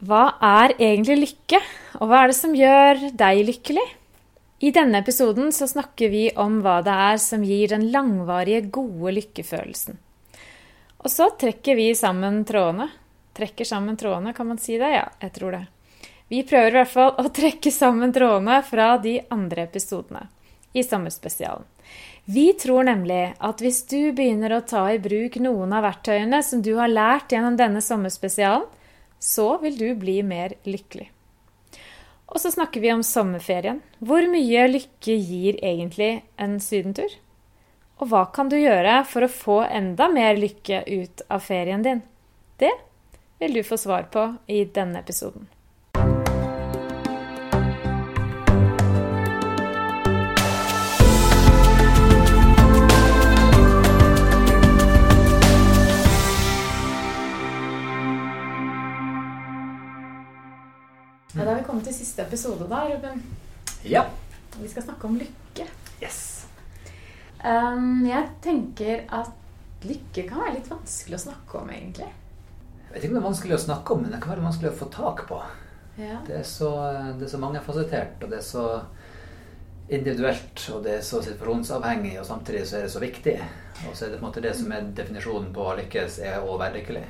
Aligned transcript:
Hva 0.00 0.30
er 0.40 0.72
egentlig 0.78 1.16
lykke, 1.20 1.58
og 2.00 2.08
hva 2.08 2.22
er 2.22 2.30
det 2.30 2.36
som 2.38 2.54
gjør 2.56 3.02
deg 3.20 3.40
lykkelig? 3.50 3.82
I 4.64 4.70
denne 4.72 5.02
episoden 5.02 5.50
så 5.52 5.68
snakker 5.68 6.08
vi 6.12 6.22
om 6.40 6.58
hva 6.64 6.78
det 6.84 6.94
er 7.10 7.20
som 7.20 7.44
gir 7.44 7.68
den 7.74 7.90
langvarige, 7.92 8.62
gode 8.72 9.12
lykkefølelsen. 9.18 9.98
Og 11.04 11.12
så 11.12 11.28
trekker 11.40 11.76
vi 11.76 11.90
sammen 11.96 12.42
trådene. 12.48 12.88
Trekker 13.36 13.68
sammen 13.68 14.00
trådene, 14.00 14.32
kan 14.36 14.48
man 14.48 14.60
si 14.60 14.78
det? 14.80 14.88
Ja, 14.88 15.04
jeg 15.20 15.36
tror 15.36 15.58
det. 15.58 15.62
Vi 16.32 16.42
prøver 16.48 16.72
i 16.72 16.78
hvert 16.80 16.94
fall 16.94 17.14
å 17.20 17.28
trekke 17.36 17.72
sammen 17.74 18.12
trådene 18.16 18.60
fra 18.64 18.94
de 19.04 19.18
andre 19.36 19.68
episodene 19.68 20.26
i 20.72 20.84
sommerspesialen. 20.86 21.68
Vi 22.24 22.50
tror 22.56 22.84
nemlig 22.88 23.34
at 23.36 23.60
hvis 23.60 23.84
du 23.90 24.12
begynner 24.16 24.54
å 24.54 24.64
ta 24.64 24.86
i 24.92 25.00
bruk 25.02 25.40
noen 25.44 25.72
av 25.76 25.84
verktøyene 25.88 26.40
som 26.46 26.60
du 26.64 26.76
har 26.78 26.92
lært 26.92 27.32
gjennom 27.34 27.56
denne 27.58 27.82
sommerspesialen, 27.84 28.68
så 29.20 29.58
vil 29.60 29.76
du 29.78 29.88
bli 30.00 30.20
mer 30.24 30.56
lykkelig. 30.64 31.10
Og 32.30 32.40
så 32.40 32.52
snakker 32.54 32.80
vi 32.80 32.92
om 32.94 33.02
sommerferien. 33.04 33.80
Hvor 33.98 34.24
mye 34.30 34.66
lykke 34.70 35.16
gir 35.18 35.58
egentlig 35.60 36.22
en 36.40 36.58
sydentur? 36.62 37.10
Og 38.00 38.08
hva 38.08 38.24
kan 38.32 38.48
du 38.48 38.56
gjøre 38.56 39.02
for 39.04 39.26
å 39.26 39.32
få 39.32 39.58
enda 39.66 40.08
mer 40.08 40.38
lykke 40.40 40.84
ut 40.88 41.24
av 41.28 41.44
ferien 41.44 41.82
din? 41.84 42.04
Det 42.56 42.72
vil 43.42 43.58
du 43.58 43.62
få 43.66 43.76
svar 43.80 44.08
på 44.12 44.24
i 44.48 44.62
denne 44.64 45.02
episoden. 45.02 45.48
Kommet 61.80 61.96
til 61.96 62.04
siste 62.04 62.24
episode, 62.26 62.66
da, 62.68 62.82
Ruben. 62.90 63.22
Ja. 63.88 64.02
Vi 64.60 64.68
skal 64.68 64.82
snakke 64.84 65.06
om 65.06 65.14
lykke. 65.16 65.64
Yes. 66.02 66.44
Um, 67.40 68.04
jeg 68.04 68.26
tenker 68.44 69.06
at 69.08 69.30
lykke 69.88 70.26
kan 70.28 70.42
være 70.42 70.58
litt 70.58 70.68
vanskelig 70.68 71.16
å 71.16 71.22
snakke 71.22 71.62
om, 71.62 71.70
egentlig. 71.72 72.10
Jeg 72.84 72.92
vet 72.92 72.98
ikke 73.00 73.14
om 73.14 73.16
det 73.16 73.22
er 73.22 73.28
vanskelig 73.30 73.56
å 73.56 73.62
snakke 73.64 73.94
om, 73.94 74.02
men 74.04 74.12
det 74.12 74.20
kan 74.20 74.34
være 74.34 74.44
vanskelig 74.44 74.72
å 74.74 74.76
få 74.76 74.90
tak 74.92 75.24
på. 75.30 75.40
Ja. 75.96 76.18
Det 76.26 76.36
er 76.42 76.44
så, 76.44 76.68
det 77.16 77.24
er 77.24 77.32
så 77.32 77.40
mangefasettert, 77.40 78.20
og 78.20 78.34
det 78.34 78.42
er 78.42 78.44
så 78.50 78.66
individuelt, 79.88 80.66
og 80.74 80.84
det 80.84 80.98
er 80.98 81.06
så 81.06 81.22
situasjonsavhengig, 81.24 82.18
og 82.20 82.28
samtidig 82.28 82.66
så 82.68 82.76
er 82.76 82.84
det 82.84 82.92
så 82.92 83.00
viktig. 83.00 83.38
Og 83.86 83.96
så 83.96 84.04
er 84.04 84.12
det 84.12 84.20
på 84.20 84.26
en 84.26 84.28
måte 84.28 84.44
det 84.44 84.52
som 84.58 84.76
er 84.76 84.92
definisjonen 85.00 85.48
på 85.56 85.64
å 85.64 85.78
lykkes, 85.80 86.20
er 86.28 86.44
å 86.44 86.60
være 86.60 86.82
lykkelig. 86.82 87.08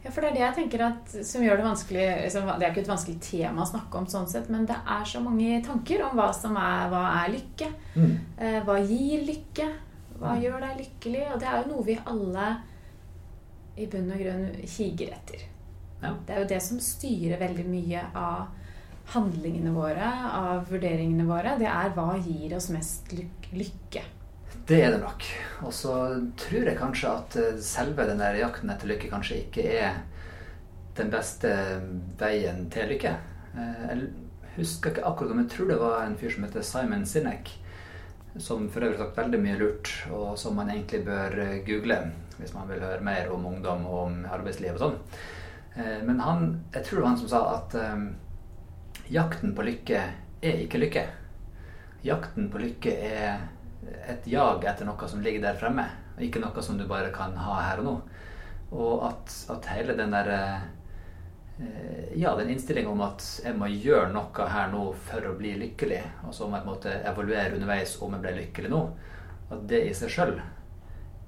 Ja, 0.00 0.08
for 0.08 0.24
det 0.24 0.30
er 0.30 0.36
det 0.36 0.42
jeg 0.42 0.56
tenker 0.56 0.82
at 0.86 1.14
som 1.28 1.42
gjør 1.44 1.58
det 1.60 1.66
vanskelig 1.66 2.04
liksom, 2.22 2.46
Det 2.48 2.64
er 2.64 2.70
ikke 2.72 2.82
et 2.86 2.88
vanskelig 2.88 3.18
tema 3.20 3.64
å 3.66 3.68
snakke 3.68 4.00
om, 4.00 4.06
sånn 4.08 4.28
sett, 4.30 4.48
men 4.52 4.64
det 4.68 4.78
er 4.80 5.04
så 5.08 5.20
mange 5.20 5.60
tanker 5.66 6.06
om 6.06 6.16
hva 6.16 6.30
som 6.36 6.56
er, 6.56 6.88
hva 6.92 7.02
er 7.20 7.34
lykke. 7.34 7.68
Mm. 7.96 8.14
Eh, 8.40 8.58
hva 8.64 8.78
gir 8.80 9.26
lykke? 9.28 9.68
Hva 10.20 10.36
gjør 10.40 10.58
deg 10.64 10.80
lykkelig? 10.82 11.26
Og 11.34 11.40
det 11.40 11.48
er 11.48 11.60
jo 11.60 11.74
noe 11.74 11.86
vi 11.86 11.98
alle 12.12 12.48
i 13.80 13.88
bunn 13.88 14.10
og 14.12 14.24
grunn 14.24 14.46
kiger 14.68 15.12
etter. 15.16 15.44
Ja. 16.00 16.14
Det 16.26 16.34
er 16.34 16.42
jo 16.42 16.48
det 16.54 16.62
som 16.64 16.80
styrer 16.80 17.40
veldig 17.40 17.66
mye 17.68 18.06
av 18.16 18.48
handlingene 19.14 19.72
våre, 19.74 20.08
av 20.36 20.68
vurderingene 20.70 21.26
våre. 21.28 21.56
Det 21.60 21.68
er 21.68 21.92
hva 21.96 22.14
gir 22.24 22.56
oss 22.56 22.70
mest 22.72 23.12
lyk 23.16 23.50
lykke. 23.56 24.04
Det 24.68 24.78
er 24.84 24.90
det 24.94 25.00
nok. 25.02 25.24
Og 25.66 25.72
så 25.74 25.94
tror 26.38 26.68
jeg 26.68 26.78
kanskje 26.78 27.10
at 27.10 27.36
eh, 27.40 27.56
selve 27.64 28.06
den 28.08 28.20
der 28.22 28.38
jakten 28.38 28.70
etter 28.72 28.90
lykke 28.90 29.10
kanskje 29.10 29.40
ikke 29.44 29.64
er 29.80 30.00
den 30.98 31.10
beste 31.12 31.50
veien 32.20 32.66
til 32.72 32.90
lykke. 32.94 33.14
Eh, 33.56 33.94
Jeg 34.50 34.64
husker 34.66 34.90
ikke 34.90 35.06
akkurat, 35.06 35.34
men 35.34 35.44
jeg 35.46 35.52
tror 35.54 35.68
det 35.70 35.78
var 35.80 36.00
en 36.04 36.16
fyr 36.18 36.32
som 36.34 36.44
heter 36.44 36.64
Simon 36.66 37.04
Sinek, 37.06 37.52
som 38.42 38.66
for 38.70 38.82
øvrig 38.82 38.98
har 38.98 39.06
sagt 39.06 39.18
veldig 39.20 39.38
mye 39.42 39.58
lurt, 39.60 39.90
og 40.10 40.34
som 40.38 40.56
man 40.58 40.70
egentlig 40.70 41.04
bør 41.06 41.38
eh, 41.44 41.60
google 41.66 42.00
hvis 42.40 42.54
man 42.56 42.68
vil 42.70 42.80
høre 42.80 43.04
mer 43.04 43.28
om 43.34 43.44
ungdom 43.46 43.82
og 43.86 43.98
om 44.06 44.18
arbeidsliv 44.32 44.74
og 44.76 44.82
sånn. 44.82 44.98
Eh, 45.76 46.00
Men 46.08 46.20
han, 46.24 46.44
jeg 46.74 46.84
tror 46.84 46.96
det 46.98 47.02
var 47.04 47.10
han 47.14 47.22
som 47.22 47.32
sa 47.32 47.40
at 47.56 47.74
eh, 47.78 48.04
jakten 49.12 49.54
på 49.56 49.66
lykke 49.66 50.02
er 50.42 50.62
ikke 50.64 50.80
lykke. 50.82 51.06
Jakten 52.06 52.48
på 52.52 52.62
lykke 52.62 52.94
er 53.12 53.42
et 54.08 54.26
jag 54.26 54.64
etter 54.64 54.88
noe 54.88 55.08
som 55.08 55.22
ligger 55.22 55.42
der 55.44 55.58
fremme, 55.60 55.86
og 56.16 56.22
ikke 56.24 56.42
noe 56.42 56.62
som 56.62 56.78
du 56.78 56.86
bare 56.88 57.12
kan 57.14 57.36
ha 57.36 57.60
her 57.68 57.82
og 57.82 57.88
nå. 57.88 57.94
Og 58.70 59.08
at, 59.08 59.34
at 59.50 59.72
hele 59.74 59.96
den 59.98 60.14
der 60.14 60.30
eh, 60.36 60.68
Ja, 62.16 62.32
den 62.38 62.48
innstillinga 62.54 62.88
om 62.88 63.02
at 63.04 63.24
jeg 63.44 63.52
må 63.58 63.66
gjøre 63.68 64.12
noe 64.14 64.46
her 64.48 64.70
nå 64.72 64.84
for 65.08 65.26
å 65.28 65.34
bli 65.36 65.52
lykkelig, 65.60 66.00
og 66.24 66.32
så 66.32 66.48
må 66.48 66.56
jeg 66.56 66.64
på 66.64 66.70
en 66.70 66.76
måte 66.76 66.94
evaluere 67.10 67.58
underveis 67.58 67.98
om 68.00 68.14
jeg 68.16 68.24
ble 68.24 68.32
lykkelig 68.38 68.70
nå, 68.72 68.80
at 69.50 69.66
det 69.68 69.82
i 69.90 69.92
seg 69.98 70.14
sjøl 70.14 70.32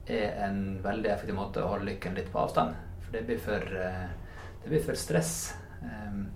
er 0.06 0.38
en 0.46 0.62
veldig 0.82 1.10
effektiv 1.12 1.36
måte 1.36 1.62
å 1.62 1.74
holde 1.74 1.90
lykken 1.90 2.16
litt 2.16 2.30
på 2.32 2.40
avstand. 2.42 2.78
For 3.04 3.12
det 3.14 3.26
blir 3.28 3.42
for, 3.42 3.60
eh, 3.60 4.06
det 4.62 4.72
blir 4.72 4.86
for 4.86 4.98
stress. 4.98 5.54
Um, 5.82 6.30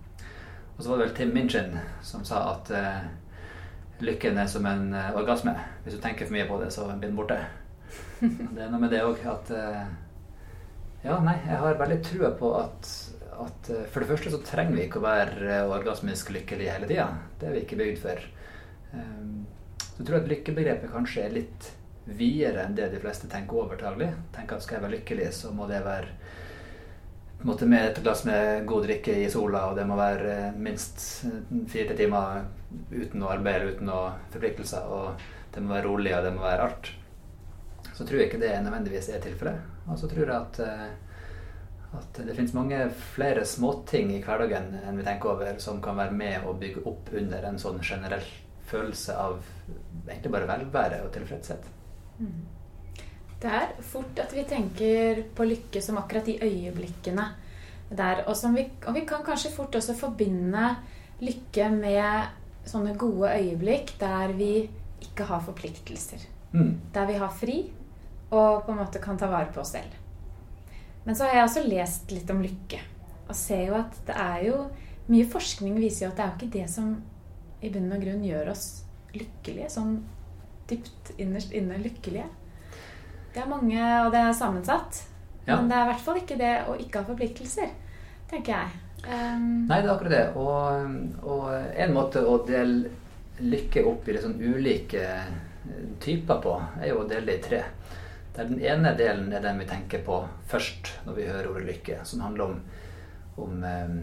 og 0.77 0.83
så 0.83 0.91
var 0.91 0.99
det 0.99 1.07
vel 1.07 1.17
Tim 1.17 1.33
Minchin 1.35 1.79
som 2.05 2.25
sa 2.25 2.43
at 2.53 2.71
eh, 2.71 3.05
lykken 4.05 4.39
er 4.39 4.49
som 4.51 4.67
en 4.69 4.91
eh, 4.95 5.15
orgasme. 5.17 5.55
Hvis 5.85 5.97
du 5.97 6.03
tenker 6.03 6.29
for 6.29 6.37
mye 6.37 6.49
på 6.49 6.59
det, 6.63 6.73
så 6.75 6.87
blir 6.89 7.09
den 7.09 7.19
borte. 7.19 7.39
Det 8.21 8.65
er 8.65 8.71
noe 8.73 8.81
med 8.83 8.91
det 8.93 9.05
òg 9.07 9.23
at 9.31 9.53
eh, 9.55 9.85
Ja, 11.07 11.21
nei, 11.23 11.37
jeg 11.47 11.61
har 11.63 11.79
veldig 11.79 11.99
trua 12.03 12.33
på 12.35 12.51
at, 12.59 12.89
at 13.37 13.71
eh, 13.71 13.87
for 13.93 14.03
det 14.03 14.11
første 14.11 14.33
så 14.35 14.43
trenger 14.45 14.77
vi 14.77 14.87
ikke 14.87 15.01
å 15.01 15.07
være 15.07 15.61
orgasmisk 15.71 16.33
lykkelig 16.35 16.71
hele 16.73 16.91
tida. 16.91 17.09
Det 17.39 17.49
er 17.49 17.57
vi 17.57 17.65
ikke 17.65 17.81
bygd 17.83 18.03
for. 18.03 18.29
Så 18.97 19.99
jeg 19.99 20.07
tror 20.09 20.19
at 20.19 20.29
lykkebegrepet 20.31 20.93
kanskje 20.93 21.23
er 21.25 21.35
litt 21.35 21.69
videre 22.07 22.65
enn 22.65 22.77
det 22.77 22.89
de 22.93 23.01
fleste 23.03 23.29
tenker 23.31 23.59
over 23.61 23.79
daglig. 23.81 24.11
Tenker 24.35 24.57
at 24.57 24.65
skal 24.65 24.79
jeg 24.79 24.85
være 24.87 24.97
lykkelig, 24.99 25.31
så 25.37 25.53
må 25.55 25.67
det 25.71 25.83
være 25.85 26.13
en 27.53 27.71
med 27.71 27.85
et 27.87 28.03
glass 28.03 28.25
med 28.25 28.67
god 28.67 28.87
drikke 28.87 29.15
i 29.23 29.31
sola, 29.31 29.67
og 29.71 29.77
det 29.79 29.87
må 29.87 29.97
være 29.99 30.35
eh, 30.35 30.59
minst 30.59 31.03
fire 31.71 31.97
timer 31.97 32.47
uten 32.91 33.21
noe 33.21 33.35
arbeid 33.37 33.59
eller 33.61 33.75
uten 33.77 33.91
noe 33.91 34.13
forpliktelser, 34.33 34.87
og 34.91 35.27
det 35.55 35.63
må 35.65 35.75
være 35.75 35.89
rolig, 35.89 36.15
og 36.17 36.25
det 36.27 36.33
må 36.37 36.45
være 36.45 36.69
alt. 36.69 36.93
Så 37.97 38.05
tror 38.05 38.21
jeg 38.21 38.31
ikke 38.31 38.43
det 38.43 38.55
nødvendigvis 38.65 39.09
er 39.09 39.23
tilfellet. 39.25 39.61
Og 39.87 39.99
så 39.99 40.09
tror 40.11 40.27
jeg 40.27 40.37
at, 40.37 40.59
eh, 40.61 41.95
at 42.01 42.21
det 42.27 42.35
finnes 42.37 42.57
mange 42.57 42.81
flere 43.15 43.45
småting 43.49 44.13
i 44.17 44.23
hverdagen 44.25 44.75
enn 44.83 44.99
vi 44.99 45.07
tenker 45.07 45.33
over, 45.37 45.55
som 45.63 45.81
kan 45.85 45.97
være 45.97 46.17
med 46.17 46.45
å 46.45 46.57
bygge 46.61 46.85
opp 46.91 47.15
under 47.17 47.47
en 47.49 47.63
sånn 47.63 47.81
generell 47.81 48.27
følelse 48.67 49.15
av 49.15 49.39
egentlig 50.09 50.33
bare 50.35 50.51
velvære 50.51 51.05
og 51.07 51.13
tilfredshet. 51.15 51.71
Det 53.41 53.53
er 53.53 53.75
fort 53.85 54.19
at 54.23 54.33
vi 54.33 54.45
tenker 54.49 55.23
på 55.37 55.45
lykke 55.45 55.83
som 55.85 55.99
akkurat 56.01 56.29
de 56.29 56.39
øyeblikkene 56.43 57.27
der. 57.91 58.25
Og, 58.27 58.37
som 58.37 58.57
vi, 58.57 58.65
og 58.87 58.97
vi 58.97 59.05
kan 59.09 59.25
kanskje 59.27 59.53
fort 59.55 59.77
også 59.77 59.97
forbinde 59.99 60.71
lykke 61.21 61.69
med 61.73 62.33
sånne 62.67 62.97
gode 62.99 63.31
øyeblikk 63.37 63.95
der 64.01 64.33
vi 64.37 64.67
ikke 65.05 65.29
har 65.29 65.45
forpliktelser. 65.45 66.25
Mm. 66.53 66.75
Der 66.95 67.07
vi 67.07 67.21
har 67.21 67.33
fri 67.33 67.61
og 68.31 68.65
på 68.67 68.73
en 68.73 68.81
måte 68.81 69.03
kan 69.03 69.19
ta 69.19 69.29
vare 69.31 69.53
på 69.53 69.61
oss 69.63 69.77
selv. 69.77 69.93
Men 71.05 71.15
så 71.15 71.27
har 71.27 71.39
jeg 71.39 71.47
også 71.47 71.67
lest 71.69 72.11
litt 72.11 72.31
om 72.33 72.43
lykke. 72.43 72.81
Og 73.29 73.37
ser 73.39 73.69
jo 73.69 73.79
at 73.79 74.03
det 74.09 74.17
er 74.17 74.43
jo 74.49 74.67
Mye 75.07 75.23
forskning 75.31 75.77
viser 75.79 76.03
jo 76.03 76.09
at 76.11 76.17
det 76.19 76.25
er 76.25 76.31
jo 76.31 76.35
ikke 76.35 76.55
det 76.57 76.65
som 76.67 76.87
i 77.63 77.69
bunn 77.71 77.93
og 77.95 78.01
grunn 78.03 78.25
gjør 78.27 78.49
oss 78.51 78.65
lykkelige. 79.15 79.69
Sånn 79.71 80.01
dypt 80.67 81.13
innerst 81.23 81.55
inne 81.55 81.79
lykkelige. 81.79 82.25
Det 83.37 83.43
er 83.45 83.51
mange, 83.51 83.81
og 84.01 84.15
det 84.15 84.21
er 84.25 84.33
sammensatt. 84.33 85.03
Ja. 85.45 85.59
Men 85.59 85.69
det 85.69 85.77
er 85.77 85.83
i 85.85 85.89
hvert 85.91 86.05
fall 86.07 86.21
ikke 86.23 86.39
det 86.41 86.53
å 86.65 86.77
ikke 86.81 87.03
ha 87.03 87.09
forpliktelser, 87.11 87.75
tenker 88.31 88.55
jeg. 88.55 88.79
Um, 89.05 89.67
Nei, 89.69 89.83
det 89.83 89.91
er 89.91 89.93
akkurat 89.93 90.15
det. 90.15 90.23
Og, 90.41 91.29
og 91.29 91.51
en 91.53 91.93
måte 91.93 92.23
å 92.25 92.39
dele 92.49 92.95
lykke 93.45 93.85
opp 93.85 94.09
i 94.09 94.17
litt 94.17 94.25
sånn 94.25 94.41
ulike 94.41 95.03
eh, 95.05 95.29
typer 96.01 96.41
på, 96.41 96.57
er 96.81 96.89
jo 96.89 97.03
å 97.03 97.09
dele 97.11 97.29
det 97.29 97.37
i 97.37 97.45
tre. 97.45 97.63
Der 98.39 98.49
den 98.49 98.65
ene 98.65 98.95
delen 98.97 99.29
er 99.37 99.45
den 99.45 99.61
vi 99.61 99.69
tenker 99.69 100.01
på 100.07 100.23
først 100.49 100.95
når 101.05 101.19
vi 101.19 101.29
hører 101.29 101.51
ordet 101.53 101.69
lykke, 101.69 102.01
som 102.09 102.25
handler 102.25 102.49
om, 102.49 102.59
om 103.45 103.65
eh, 103.69 103.97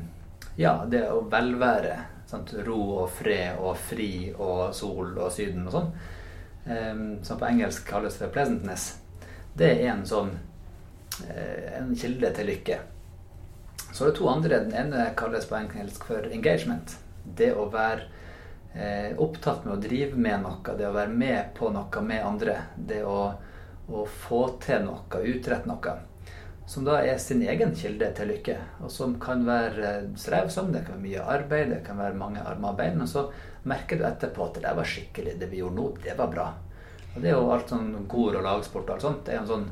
ja, 0.62 0.78
det 0.86 1.08
å 1.10 1.24
velvære. 1.34 1.98
Sant? 2.30 2.54
Ro 2.66 2.80
og 3.02 3.10
fred 3.18 3.58
og 3.58 3.74
fri 3.82 4.30
og 4.38 4.70
sol 4.78 5.18
og 5.18 5.34
Syden 5.34 5.66
og 5.66 5.80
sånn. 5.80 5.96
Um, 6.64 7.08
som 7.26 7.42
på 7.42 7.50
engelsk 7.50 7.90
kalles 7.90 8.16
for 8.16 8.32
pleasantness. 8.32 8.94
Det 9.54 9.70
er 9.70 9.92
en 9.92 10.06
sånn 10.10 10.32
eh, 11.30 11.78
en 11.78 11.94
kilde 11.96 12.32
til 12.34 12.50
lykke. 12.50 12.80
Så 13.94 14.08
er 14.08 14.10
det 14.10 14.18
to 14.18 14.30
andre. 14.32 14.64
Den 14.66 14.74
ene 14.74 15.12
kalles 15.18 15.46
på 15.46 15.60
engelsk 15.60 16.08
for 16.10 16.26
engagement. 16.34 16.96
Det 17.24 17.52
å 17.54 17.68
være 17.74 18.08
eh, 18.74 19.12
opptatt 19.22 19.68
med 19.68 19.76
å 19.76 19.82
drive 19.84 20.18
med 20.18 20.42
noe, 20.42 20.78
det 20.78 20.88
å 20.90 20.96
være 20.96 21.14
med 21.14 21.54
på 21.60 21.70
noe 21.76 22.02
med 22.02 22.26
andre. 22.26 22.58
Det 22.76 23.04
å, 23.06 23.20
å 23.94 24.08
få 24.26 24.42
til 24.64 24.88
noe, 24.88 25.22
utrette 25.22 25.70
noe. 25.70 26.00
som 26.66 26.86
da 26.88 27.02
er 27.04 27.18
sin 27.20 27.42
egen 27.44 27.76
kilde 27.76 28.08
til 28.16 28.30
lykke, 28.32 28.58
og 28.82 28.92
som 28.92 29.18
kan 29.20 29.46
være 29.46 30.16
strevsom, 30.18 30.72
det 30.72 30.86
kan 30.88 30.96
være 30.96 31.04
mye 31.04 31.26
arbeid, 31.38 31.70
det 31.70 31.82
kan 31.86 32.00
være 32.00 32.16
mange 32.16 32.42
armer 32.42 32.72
og 32.72 32.78
bein, 32.80 32.98
men 32.98 33.08
så 33.08 33.28
merker 33.68 34.00
du 34.00 34.06
etterpå 34.08 34.48
at 34.48 34.56
det 34.56 34.64
der 34.64 34.78
var 34.78 34.88
skikkelig, 34.88 35.36
det 35.40 35.50
vi 35.52 35.60
gjorde 35.60 35.76
nå, 35.76 35.90
det 36.06 36.16
var 36.18 36.32
bra. 36.32 36.48
Og 37.14 37.22
det 37.22 37.30
er 37.32 37.38
jo 37.38 37.50
alt 37.54 37.70
sånn 37.70 37.94
kor 38.10 38.36
og 38.38 38.46
lagsport 38.46 38.88
og 38.88 38.96
alt 38.96 39.06
sånt. 39.06 39.26
Det 39.26 39.36
er 39.36 39.42
en 39.44 39.50
sånn 39.50 39.68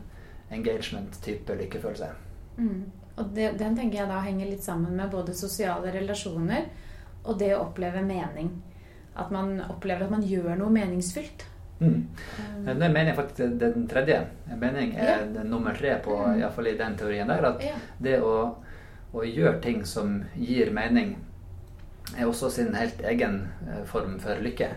engagement-type 0.52 1.56
lykkefølelse. 1.64 2.10
Mm. 2.58 2.82
Og 3.18 3.32
det, 3.36 3.54
den 3.60 3.78
tenker 3.78 4.02
jeg 4.02 4.12
da 4.12 4.20
henger 4.24 4.50
litt 4.50 4.66
sammen 4.66 4.96
med 4.98 5.12
både 5.12 5.36
sosiale 5.38 5.92
relasjoner 5.94 6.70
og 7.24 7.38
det 7.40 7.54
å 7.56 7.64
oppleve 7.68 8.04
mening. 8.06 8.52
At 9.20 9.32
man 9.34 9.58
opplever 9.68 10.08
at 10.08 10.14
man 10.14 10.26
gjør 10.26 10.56
noe 10.60 10.74
meningsfylt. 10.74 11.46
Mm. 11.82 12.06
Det 12.66 12.86
er 12.86 13.08
jeg 13.08 13.18
faktisk 13.18 13.58
den 13.60 13.88
tredje. 13.90 14.20
Mening 14.54 14.94
er 14.96 15.26
ja. 15.26 15.44
nummer 15.44 15.74
tre 15.74 15.96
på 16.04 16.14
mm. 16.14 16.40
iallfall 16.40 16.70
i 16.70 16.78
den 16.78 16.98
teorien 16.98 17.32
der. 17.32 17.48
At 17.50 17.66
ja. 17.66 17.76
det 18.00 18.20
å, 18.22 18.36
å, 19.12 19.24
gjøre 19.26 19.58
ting 19.64 19.82
som 19.86 20.20
gir 20.38 20.72
mening, 20.74 21.16
er 22.18 22.28
også 22.28 22.52
sin 22.54 22.76
helt 22.76 23.02
egen 23.08 23.44
eh, 23.68 23.82
form 23.90 24.20
for 24.22 24.42
lykke. 24.44 24.70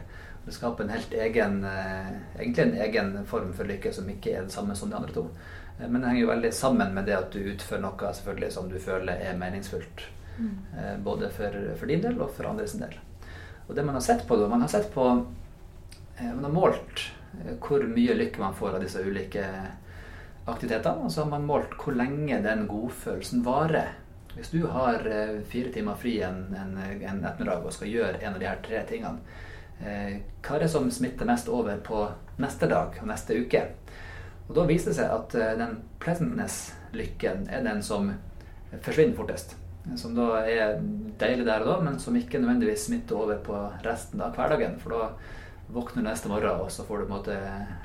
Det 0.44 0.52
skaper 0.52 0.85
en 0.85 0.93
helt 0.93 1.14
egen 1.17 1.62
eh, 1.64 2.11
egentlig 2.38 2.67
en 2.67 2.81
egen 2.87 3.12
form 3.26 3.52
for 3.56 3.69
lykke 3.69 3.93
som 3.96 4.08
ikke 4.11 4.35
er 4.35 4.49
det 4.49 4.52
samme 4.52 4.76
som 4.76 4.91
de 4.91 4.99
andre 4.99 5.14
to. 5.14 5.29
Eh, 5.79 5.87
men 5.88 6.00
det 6.00 6.11
henger 6.11 6.23
jo 6.23 6.32
veldig 6.32 6.52
sammen 6.52 6.93
med 6.96 7.08
det 7.08 7.17
at 7.17 7.32
du 7.32 7.41
utfører 7.55 7.85
noe 7.87 8.12
selvfølgelig 8.19 8.52
som 8.52 8.69
du 8.69 8.76
føler 8.82 9.25
er 9.25 9.41
meningsfullt. 9.41 10.11
Mm. 10.35 10.55
Både 11.06 11.29
for, 11.31 11.55
for, 11.79 11.87
din 11.87 12.00
del 12.02 12.17
og 12.19 12.32
for 12.35 12.49
andres 12.50 12.73
del. 12.75 12.96
Og 13.69 13.76
det 13.76 13.85
man 13.87 13.94
har 13.94 14.02
sett 14.02 14.25
på, 14.26 14.37
da, 14.37 14.49
man 14.50 14.64
har 14.67 14.73
sett 14.73 14.88
på 14.93 15.05
Eh, 16.17 16.35
man 16.35 16.44
har 16.44 16.52
målt 16.52 17.12
eh, 17.44 17.55
hvor 17.61 17.82
mye 17.82 18.14
lykke 18.14 18.41
man 18.41 18.55
får 18.55 18.76
av 18.76 18.85
disse 18.85 19.02
ulike 19.02 19.44
aktivitetene. 20.44 21.06
Og 21.06 21.12
så 21.12 21.25
har 21.25 21.31
man 21.31 21.46
målt 21.49 21.75
hvor 21.81 21.96
lenge 21.96 22.41
den 22.44 22.67
godfølelsen 22.70 23.44
varer. 23.46 23.96
Hvis 24.35 24.52
du 24.55 24.64
har 24.70 25.06
eh, 25.06 25.41
fire 25.50 25.73
timer 25.75 25.99
fri 25.99 26.20
en, 26.26 26.46
en, 26.55 26.76
en 26.79 27.25
ettermiddag 27.25 27.67
og 27.67 27.75
skal 27.75 27.91
gjøre 27.91 28.20
en 28.20 28.35
av 28.35 28.41
de 28.43 28.50
her 28.50 28.62
tre 28.64 28.85
tingene, 28.88 29.43
hva 29.81 30.55
er 30.55 30.62
det 30.62 30.71
som 30.73 30.87
smitter 30.93 31.29
mest 31.29 31.49
over 31.53 31.81
på 31.85 32.05
neste 32.41 32.69
dag 32.71 32.94
og 33.00 33.09
neste 33.11 33.37
uke? 33.37 33.65
Og 34.47 34.55
Da 34.56 34.65
viser 34.69 34.93
det 34.93 34.99
seg 35.00 35.12
at 35.12 35.35
den 35.59 35.79
pleasantness-lykken 36.00 37.49
er 37.50 37.65
den 37.67 37.82
som 37.82 38.12
forsvinner 38.85 39.17
fortest. 39.19 39.56
Som 39.97 40.15
da 40.17 40.41
er 40.49 40.79
deilig 41.21 41.44
der 41.44 41.65
og 41.65 41.69
da, 41.69 41.79
men 41.85 41.99
som 42.00 42.17
ikke 42.17 42.41
nødvendigvis 42.41 42.87
smitter 42.88 43.21
over 43.21 43.41
på 43.44 43.56
resten 43.85 44.23
av 44.25 44.37
hverdagen. 44.37 44.79
For 44.81 44.94
da 44.94 45.09
våkner 45.75 46.03
du 46.03 46.09
neste 46.09 46.31
morgen, 46.32 46.61
og 46.65 46.70
så 46.73 46.87
får 46.88 47.03
du 47.03 47.05
på 47.05 47.11
en 47.11 47.17
måte 47.19 47.37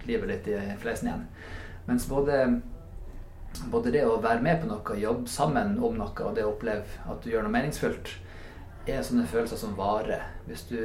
livet 0.07 0.31
litt 0.31 0.47
i 0.47 0.59
fleisen 0.80 1.09
igjen. 1.09 1.27
Mens 1.89 2.07
både, 2.09 2.39
både, 3.71 3.92
det 3.92 4.06
å 4.07 4.19
være 4.24 4.44
med 4.45 4.62
på 4.62 4.71
noe, 4.71 4.97
jobbe 5.00 5.31
sammen 5.31 5.75
om 5.77 6.00
noe, 6.00 6.15
og 6.24 6.35
det 6.38 6.47
å 6.47 6.53
oppleve 6.53 7.03
at 7.12 7.24
du 7.24 7.31
gjør 7.33 7.47
noe 7.47 7.56
meningsfullt, 7.57 8.15
er 8.88 9.03
sånne 9.06 9.27
følelser 9.30 9.59
som 9.59 9.75
varer. 9.77 10.24
Hvis 10.47 10.65
du, 10.71 10.80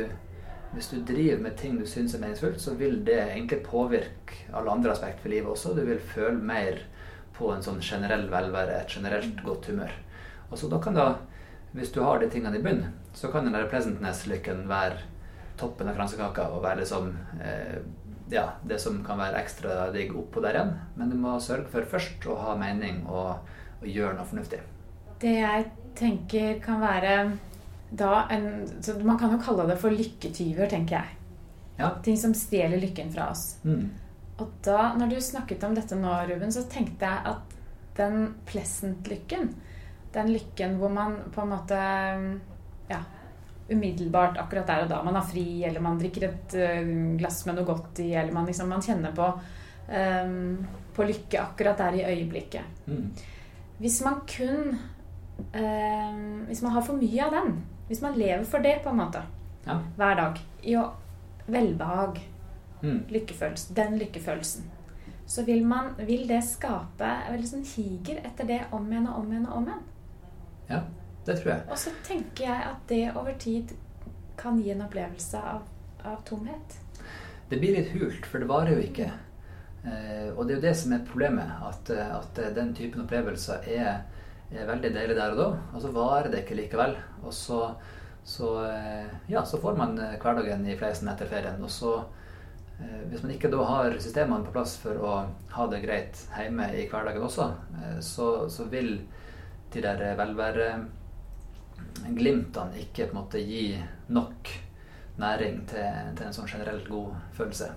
hvis 0.75 0.91
du 0.91 0.99
driver 1.06 1.43
med 1.44 1.56
ting 1.59 1.76
du 1.79 1.87
syns 1.87 2.17
er 2.17 2.23
meningsfullt, 2.23 2.61
så 2.61 2.75
vil 2.79 2.99
det 3.06 3.21
egentlig 3.23 3.62
påvirke 3.67 4.49
alle 4.53 4.73
andre 4.73 4.93
aspekter 4.94 5.23
for 5.23 5.32
livet 5.32 5.50
også. 5.50 5.75
Du 5.76 5.85
vil 5.87 6.03
føle 6.03 6.38
mer 6.38 6.81
på 7.35 7.50
en 7.55 7.62
sånn 7.62 7.81
generell 7.82 8.26
velvære, 8.31 8.81
et 8.81 8.97
generelt 8.97 9.43
godt 9.47 9.71
humør. 9.71 9.94
Og 10.50 10.59
så 10.59 10.71
da 10.71 10.81
kan 10.82 10.99
da, 10.99 11.09
hvis 11.75 11.93
du 11.94 12.00
har 12.03 12.21
de 12.21 12.31
tingene 12.31 12.59
i 12.59 12.62
bunnen, 12.62 12.94
så 13.15 13.31
kan 13.31 13.47
den 13.47 13.55
der 13.55 13.69
pleasantness-lykken 13.71 14.67
være 14.71 15.03
toppen 15.59 15.91
av 15.91 15.99
kransekaka 15.99 16.49
og 16.55 16.65
være 16.65 16.82
liksom 16.82 17.12
eh, 17.43 17.79
ja, 18.32 18.49
det 18.67 18.81
som 18.82 18.99
kan 19.06 19.21
være 19.21 19.38
ekstra 19.43 19.88
digg 19.94 20.15
oppå 20.19 20.43
der 20.43 20.59
igjen. 20.59 20.76
Men 20.99 21.11
du 21.11 21.19
må 21.21 21.37
sørge 21.43 21.71
for 21.71 21.87
først 21.94 22.26
å 22.31 22.38
ha 22.41 22.59
mening 22.59 23.05
og, 23.06 23.47
og 23.81 23.88
gjøre 23.88 24.19
noe 24.19 24.29
fornuftig. 24.29 24.62
Det 25.23 25.37
jeg 25.38 25.67
tenker 25.99 26.59
kan 26.62 26.82
være 26.82 27.15
en 27.93 28.47
Man 29.03 29.19
kan 29.19 29.33
jo 29.33 29.43
kalle 29.43 29.67
det 29.69 29.77
for 29.79 29.95
lykketyver, 29.95 30.67
tenker 30.71 30.97
jeg. 30.97 31.19
Ja. 31.77 31.91
Ting 32.03 32.17
som 32.19 32.35
stjeler 32.35 32.81
lykken 32.81 33.13
fra 33.13 33.31
oss. 33.31 33.57
Mm. 33.65 33.91
Og 34.43 34.51
da, 34.67 34.95
når 34.99 35.15
du 35.15 35.21
snakket 35.23 35.65
om 35.67 35.75
dette 35.77 35.99
nå, 35.99 36.13
Ruben, 36.29 36.53
så 36.55 36.65
tenkte 36.71 37.07
jeg 37.07 37.35
at 37.35 37.55
den 37.99 38.33
pleasant-lykken, 38.49 39.53
den 40.15 40.31
lykken 40.35 40.79
hvor 40.81 40.91
man 40.91 41.17
på 41.35 41.43
en 41.43 41.53
måte 41.53 41.79
ja, 42.91 43.01
umiddelbart 43.71 44.39
akkurat 44.43 44.67
der 44.69 44.85
og 44.85 44.91
da 44.91 45.03
man 45.07 45.19
har 45.19 45.27
fri, 45.27 45.47
eller 45.67 45.83
man 45.83 46.01
drikker 46.01 46.29
et 46.29 46.57
uh, 46.59 46.89
glass 47.19 47.45
med 47.47 47.59
noe 47.59 47.69
godt 47.69 48.03
i, 48.05 48.11
eller 48.15 48.35
man, 48.35 48.49
liksom, 48.51 48.71
man 48.71 48.83
kjenner 48.85 49.15
på, 49.17 49.29
um, 49.91 50.59
på 50.97 51.07
lykke 51.09 51.41
akkurat 51.43 51.81
der 51.85 52.01
i 52.01 52.05
øyeblikket. 52.11 52.83
Mm. 52.87 53.07
Hvis 53.79 54.01
man 54.07 54.21
kun 54.31 54.77
um, 55.51 56.45
Hvis 56.47 56.61
man 56.63 56.77
har 56.77 56.85
for 56.87 56.95
mye 56.95 57.25
av 57.25 57.33
den, 57.35 57.57
hvis 57.89 58.03
man 58.03 58.19
lever 58.19 58.45
for 58.49 58.65
det 58.65 58.79
på 58.85 58.93
en 58.93 59.01
måte 59.03 59.25
ja. 59.67 59.79
hver 59.97 60.21
dag, 60.21 60.41
i 60.63 60.77
å 60.81 60.85
velbehag, 61.47 62.21
mm. 62.83 63.01
lykkefølelse, 63.13 63.75
den 63.77 63.99
lykkefølelsen, 64.01 64.71
så 65.27 65.45
vil, 65.45 65.65
man, 65.67 65.95
vil 65.99 66.27
det 66.29 66.43
skape 66.45 67.11
veldig 67.31 67.49
sånn 67.49 67.65
higer 67.75 68.21
etter 68.25 68.49
det 68.49 68.61
om 68.77 68.91
igjen 68.93 69.09
og 69.09 69.23
om 69.23 69.33
igjen 69.33 69.49
og 69.49 69.57
om 69.59 69.71
igjen. 69.71 69.85
Ja. 70.69 70.85
Det 71.25 71.39
tror 71.41 71.55
jeg. 71.55 71.65
Og 71.73 71.79
så 71.81 71.91
tenker 72.05 72.45
jeg 72.45 72.65
at 72.69 72.81
det 72.91 73.05
over 73.17 73.37
tid 73.41 73.71
kan 74.37 74.59
gi 74.61 74.75
en 74.75 74.85
opplevelse 74.85 75.41
av, 75.41 75.63
av 76.05 76.19
tomhet. 76.29 76.77
Det 77.49 77.61
blir 77.61 77.77
litt 77.79 77.95
hult, 77.95 78.27
for 78.29 78.43
det 78.43 78.49
varer 78.51 78.77
jo 78.77 78.83
ikke. 78.85 79.09
Eh, 79.85 80.29
og 80.35 80.45
det 80.45 80.55
er 80.55 80.59
jo 80.59 80.65
det 80.67 80.75
som 80.81 80.93
er 80.97 81.07
problemet. 81.09 81.55
At, 81.65 81.91
at 81.91 82.41
den 82.57 82.75
typen 82.77 83.05
opplevelser 83.05 83.65
er, 83.65 83.89
er, 83.89 84.03
veldig 84.52 84.91
deilig 84.94 85.17
der 85.17 85.31
og 85.35 85.38
da, 85.38 85.46
og 85.75 85.82
så 85.82 85.88
varer 85.94 86.29
det 86.32 86.41
ikke 86.44 86.58
likevel. 86.58 86.93
Og 87.25 87.32
så, 87.35 87.61
så, 88.25 88.49
eh, 88.69 89.06
ja, 89.32 89.44
så 89.44 89.58
får 89.62 89.75
man 89.79 89.91
hverdagen 90.23 90.67
i 90.67 90.76
fleisen 90.79 91.08
etter 91.12 91.26
ferien. 91.31 91.64
Og 91.64 91.70
så, 91.70 91.93
eh, 92.81 93.02
hvis 93.11 93.23
man 93.25 93.35
ikke 93.35 93.52
da 93.52 93.61
har 93.69 93.99
systemene 93.99 94.44
på 94.46 94.55
plass 94.55 94.73
for 94.82 94.94
å 95.00 95.12
ha 95.56 95.64
det 95.73 95.85
greit 95.85 96.14
hjemme 96.37 96.67
i 96.75 96.88
hverdagen 96.91 97.26
også, 97.26 97.46
eh, 97.81 97.99
så, 98.00 98.26
så 98.50 98.62
vil 98.70 98.91
de 99.75 99.81
der 99.82 100.17
velværeglimtene 100.19 102.75
ikke 102.85 103.06
på 103.08 103.14
en 103.14 103.23
måte 103.23 103.38
gi 103.43 103.64
nok 104.14 104.40
næring 105.19 105.56
til, 105.70 105.87
til 106.17 106.26
en 106.26 106.35
sånn 106.35 106.50
generelt 106.50 106.87
god 106.90 107.08
følelse, 107.37 107.69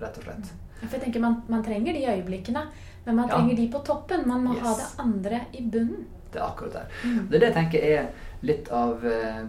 rett 0.00 0.18
og 0.20 0.24
slett. 0.24 0.46
For 0.78 0.94
jeg 0.94 1.02
tenker 1.08 1.22
man, 1.22 1.34
man 1.50 1.64
trenger 1.66 1.92
de 1.96 2.06
øyeblikkene, 2.06 2.62
men 3.08 3.16
man 3.22 3.30
trenger 3.32 3.54
ja. 3.54 3.58
de 3.62 3.66
på 3.72 3.80
toppen. 3.86 4.22
Man 4.28 4.44
må 4.44 4.54
yes. 4.54 4.62
ha 4.66 4.76
det 4.76 4.88
andre 5.00 5.40
i 5.56 5.64
bunnen. 5.64 6.06
Det 6.28 6.38
er 6.38 6.44
akkurat 6.44 6.74
der. 6.76 6.96
Mm. 7.04 7.20
Det 7.24 7.36
er 7.36 7.40
det 7.40 7.48
jeg 7.48 7.56
tenker 7.56 7.84
er 7.88 8.08
litt 8.44 8.68
av 8.68 9.04
eh, 9.08 9.44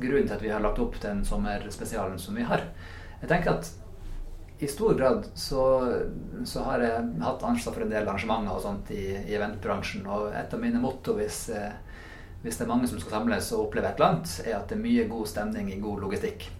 grunnen 0.00 0.28
til 0.28 0.36
at 0.38 0.44
vi 0.44 0.52
har 0.54 0.64
lagt 0.64 0.80
opp 0.80 0.96
den 1.02 1.20
sommerspesialen 1.28 2.16
som 2.18 2.40
vi 2.40 2.46
har. 2.48 2.64
Jeg 3.20 3.28
tenker 3.28 3.58
at 3.58 3.68
i 4.64 4.70
stor 4.70 4.96
grad 4.96 5.28
så, 5.36 5.62
så, 6.48 6.64
har 6.64 6.80
jeg 6.80 7.06
hatt 7.20 7.44
ansvar 7.44 7.76
for 7.76 7.84
en 7.84 7.92
del 7.92 8.06
arrangementer 8.06 8.56
og 8.56 8.64
sånt 8.64 8.92
i, 8.96 9.04
i 9.20 9.36
eventbransjen. 9.36 10.08
Og 10.08 10.32
et 10.32 10.56
av 10.56 10.64
mine 10.64 10.80
motto 10.80 11.18
hvis 11.18 11.48
eh, 11.52 11.74
hvis 12.44 12.58
det 12.60 12.66
er 12.66 12.68
mange 12.68 12.88
som 12.88 12.98
skal 13.00 13.18
samles 13.18 13.46
og 13.56 13.70
oppleve 13.70 13.88
et 13.88 13.96
eller 14.00 14.10
annet, 14.10 14.32
er 14.44 14.58
at 14.58 14.68
det 14.68 14.76
er 14.76 14.84
mye 14.84 15.04
god 15.08 15.28
stemning 15.30 15.70
i 15.72 15.80
god 15.80 16.02
logistikk. 16.04 16.50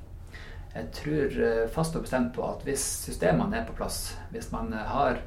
Jeg 0.74 0.86
tror 0.96 1.34
eh, 1.44 1.66
fast 1.70 1.96
og 1.98 2.06
bestemt 2.06 2.32
på 2.34 2.44
at 2.46 2.64
hvis 2.64 2.84
systemene 3.04 3.60
er 3.60 3.66
på 3.68 3.76
plass, 3.76 4.14
hvis 4.32 4.48
man 4.52 4.72
har 4.72 5.20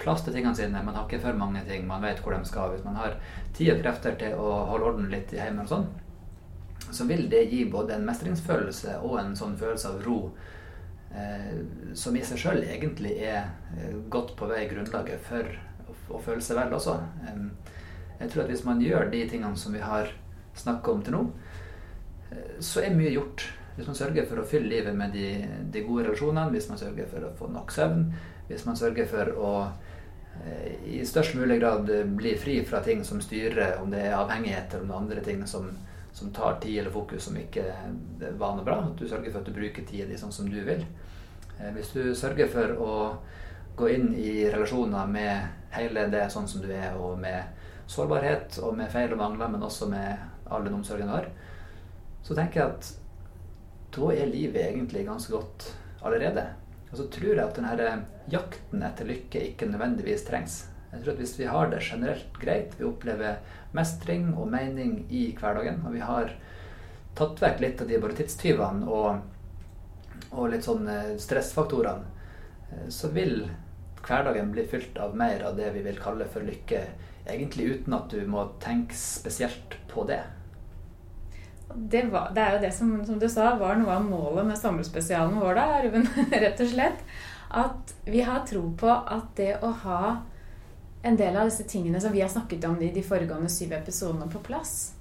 plass 0.00 0.24
til 0.24 0.34
tingene 0.34 0.56
sine, 0.56 0.84
man 0.84 0.96
har 0.96 1.06
ikke 1.06 1.22
for 1.22 1.38
mange 1.38 1.62
ting, 1.68 1.84
man 1.86 2.02
vet 2.04 2.22
hvor 2.22 2.34
de 2.34 2.48
skal, 2.48 2.72
hvis 2.72 2.84
man 2.86 2.96
har 2.98 3.18
tid 3.56 3.74
og 3.74 3.82
krefter 3.82 4.16
til 4.20 4.38
å 4.40 4.48
holde 4.70 4.88
orden 4.88 5.10
litt 5.12 5.34
i 5.34 5.40
hjemmet 5.40 5.68
og 5.68 5.74
sånn, 5.74 5.90
så 6.92 7.06
vil 7.08 7.28
det 7.30 7.46
gi 7.52 7.64
både 7.70 7.96
en 7.96 8.06
mestringsfølelse 8.08 8.98
og 9.06 9.18
en 9.20 9.36
sånn 9.38 9.54
følelse 9.60 9.92
av 9.92 10.02
ro 10.04 10.18
eh, 11.14 11.60
som 11.96 12.16
i 12.16 12.24
seg 12.26 12.40
sjøl 12.40 12.64
egentlig 12.64 13.14
er 13.22 13.46
eh, 13.76 13.94
godt 14.12 14.34
på 14.38 14.48
vei 14.50 14.64
grunnlaget 14.70 15.22
for 15.28 15.48
å 16.12 16.20
føle 16.22 16.42
seg 16.44 16.58
vel 16.58 16.74
også. 16.76 16.98
Eh, 17.28 17.72
jeg 18.22 18.32
tror 18.32 18.44
at 18.44 18.52
hvis 18.52 18.66
man 18.66 18.82
gjør 18.82 19.10
de 19.12 19.24
tingene 19.30 19.58
som 19.58 19.74
vi 19.74 19.82
har 19.82 20.12
snakka 20.58 20.92
om 20.92 21.02
til 21.04 21.16
nå, 21.16 21.24
eh, 22.30 22.54
så 22.60 22.84
er 22.84 22.96
mye 22.96 23.14
gjort. 23.14 23.46
Hvis 23.76 23.88
man 23.88 23.96
sørger 23.96 24.26
for 24.28 24.42
å 24.42 24.46
fylle 24.46 24.68
livet 24.68 24.96
med 24.96 25.14
de, 25.16 25.28
de, 25.72 25.84
gode 25.86 26.04
relasjonene, 26.06 26.52
hvis 26.52 26.68
man 26.68 26.80
sørger 26.80 27.08
for 27.08 27.24
å 27.24 27.32
få 27.38 27.48
nok 27.54 27.72
søvn, 27.72 28.04
hvis 28.52 28.66
man 28.68 28.76
sørger 28.76 29.08
for 29.08 29.32
å 29.40 29.52
eh, 30.44 30.74
i 30.98 31.00
størst 31.06 31.38
mulig 31.38 31.58
grad 31.60 31.88
bli 32.16 32.34
fri 32.38 32.58
fra 32.68 32.82
ting 32.84 33.04
som 33.04 33.20
styrer, 33.24 33.78
om 33.80 33.90
det 33.90 34.04
er 34.06 34.18
avhengighet 34.18 34.74
eller 34.74 34.84
om 34.84 34.90
det 34.90 34.94
er 34.94 35.02
andre 35.02 35.24
ting 35.24 35.46
som, 35.48 35.70
som 36.12 36.32
tar 36.36 36.60
tid 36.60 36.82
eller 36.82 36.94
fokus 36.94 37.28
som 37.28 37.38
ikke 37.40 37.64
var 38.38 38.56
noe 38.56 38.66
bra. 38.66 38.82
At 38.84 38.98
du 39.00 39.08
sørger 39.08 39.32
for 39.32 39.40
at 39.40 39.48
du 39.48 39.56
bruker 39.56 39.88
tida 39.88 40.08
di 40.10 40.20
sånn 40.20 40.34
som 40.34 40.50
du 40.52 40.60
vil. 40.66 40.84
Eh, 41.58 41.72
hvis 41.76 41.94
du 41.96 42.12
sørger 42.14 42.52
for 42.52 42.76
å 42.76 42.94
gå 43.76 43.88
inn 43.88 44.10
i 44.14 44.44
relasjoner 44.52 45.08
med 45.08 45.72
hele 45.72 46.08
det 46.12 46.26
sånn 46.32 46.48
som 46.48 46.60
du 46.60 46.68
er, 46.68 46.92
og 47.00 47.16
med 47.20 47.88
sårbarhet 47.88 48.58
og 48.62 48.76
med 48.76 48.92
feil 48.92 49.14
og 49.14 49.20
mangler, 49.22 49.48
men 49.52 49.64
også 49.64 49.88
med 49.88 50.52
all 50.52 50.64
den 50.66 50.76
omsorgen 50.76 51.08
du 51.08 51.14
har, 51.16 51.30
så 52.22 52.36
tenker 52.36 52.60
jeg 52.60 52.74
at 52.74 52.90
da 53.92 54.10
er 54.14 54.28
livet 54.28 54.60
egentlig 54.68 55.06
ganske 55.08 55.32
godt 55.32 55.72
allerede. 56.04 56.44
Og 56.92 56.98
så 57.00 57.08
tror 57.08 57.32
jeg 57.32 57.42
at 57.42 57.56
denne 57.56 57.94
jakten 58.30 58.84
etter 58.84 59.08
lykke 59.08 59.40
ikke 59.48 59.70
nødvendigvis 59.70 60.26
trengs. 60.28 60.58
Jeg 60.92 61.00
tror 61.00 61.14
at 61.14 61.20
Hvis 61.22 61.38
vi 61.38 61.44
har 61.48 61.70
det 61.70 61.80
generelt 61.80 62.38
greit, 62.40 62.74
vi 62.78 62.84
opplever 62.84 63.40
mestring 63.72 64.34
og 64.36 64.50
mening 64.52 65.06
i 65.08 65.30
hverdagen, 65.38 65.80
og 65.86 65.94
vi 65.94 66.00
har 66.04 66.34
tatt 67.16 67.40
vekk 67.40 67.60
litt 67.60 67.80
av 67.80 67.88
de 67.88 68.00
bare 68.00 68.16
tidstyvene 68.18 68.88
og, 68.88 69.22
og 70.32 70.50
litt 70.52 70.68
sånn 70.68 70.84
stressfaktorene, 71.20 72.04
så 72.92 73.08
vil 73.12 73.48
hverdagen 74.04 74.52
bli 74.52 74.66
fylt 74.68 75.00
av 75.00 75.16
mer 75.16 75.44
av 75.48 75.56
det 75.56 75.70
vi 75.72 75.84
vil 75.86 76.00
kalle 76.00 76.28
for 76.28 76.44
lykke, 76.44 76.84
egentlig 77.24 77.70
uten 77.72 77.96
at 77.96 78.12
du 78.12 78.20
må 78.28 78.50
tenke 78.60 78.96
spesielt 78.96 79.78
på 79.88 80.04
det. 80.08 80.20
Det, 81.76 82.02
var, 82.12 82.30
det 82.34 82.42
er 82.42 82.56
jo 82.56 82.62
det 82.62 82.72
som, 82.76 82.94
som, 83.06 83.18
du 83.18 83.28
sa, 83.30 83.54
var 83.60 83.78
noe 83.80 83.94
av 83.96 84.04
målet 84.06 84.46
med 84.48 84.58
sommerspesialen 84.58 85.38
vår, 85.40 85.54
da, 85.58 85.82
Ruben. 85.84 86.08
Rett 86.44 86.60
og 86.60 86.72
slett. 86.72 87.04
At 87.52 87.94
vi 88.08 88.22
har 88.24 88.46
tro 88.48 88.64
på 88.80 88.88
at 88.88 89.34
det 89.36 89.56
å 89.60 89.72
ha 89.84 90.02
en 91.02 91.18
del 91.18 91.36
av 91.36 91.50
disse 91.50 91.66
tingene 91.68 92.00
som 92.00 92.14
vi 92.14 92.22
har 92.22 92.30
snakket 92.32 92.64
om 92.68 92.78
i 92.82 92.92
de 92.94 93.02
foregående 93.04 93.50
syv 93.50 93.74
episodene, 93.76 94.28
på 94.30 94.40
plass, 94.46 94.94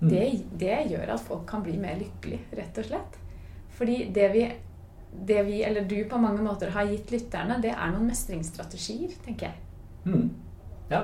mm. 0.00 0.08
det, 0.10 0.24
det, 0.60 0.76
gjør 0.92 1.14
at 1.14 1.24
folk 1.24 1.46
kan 1.48 1.64
bli 1.64 1.78
mer 1.80 1.96
lykkelig, 1.98 2.42
rett 2.60 2.80
og 2.82 2.90
slett. 2.90 3.20
Fordi 3.78 4.02
det 4.14 4.32
vi 4.34 4.48
det 5.10 5.42
vi, 5.42 5.62
eller 5.62 5.80
du 5.88 6.04
på 6.04 6.18
mange 6.18 6.42
måter 6.42 6.70
har 6.70 6.84
gitt 6.84 7.10
lytterne, 7.10 7.58
det 7.62 7.72
er 7.72 7.92
noen 7.92 8.10
mestringsstrategier, 8.10 9.14
tenker 9.24 9.48
jeg. 9.48 9.56
Mm. 10.04 10.28
Ja. 10.90 11.02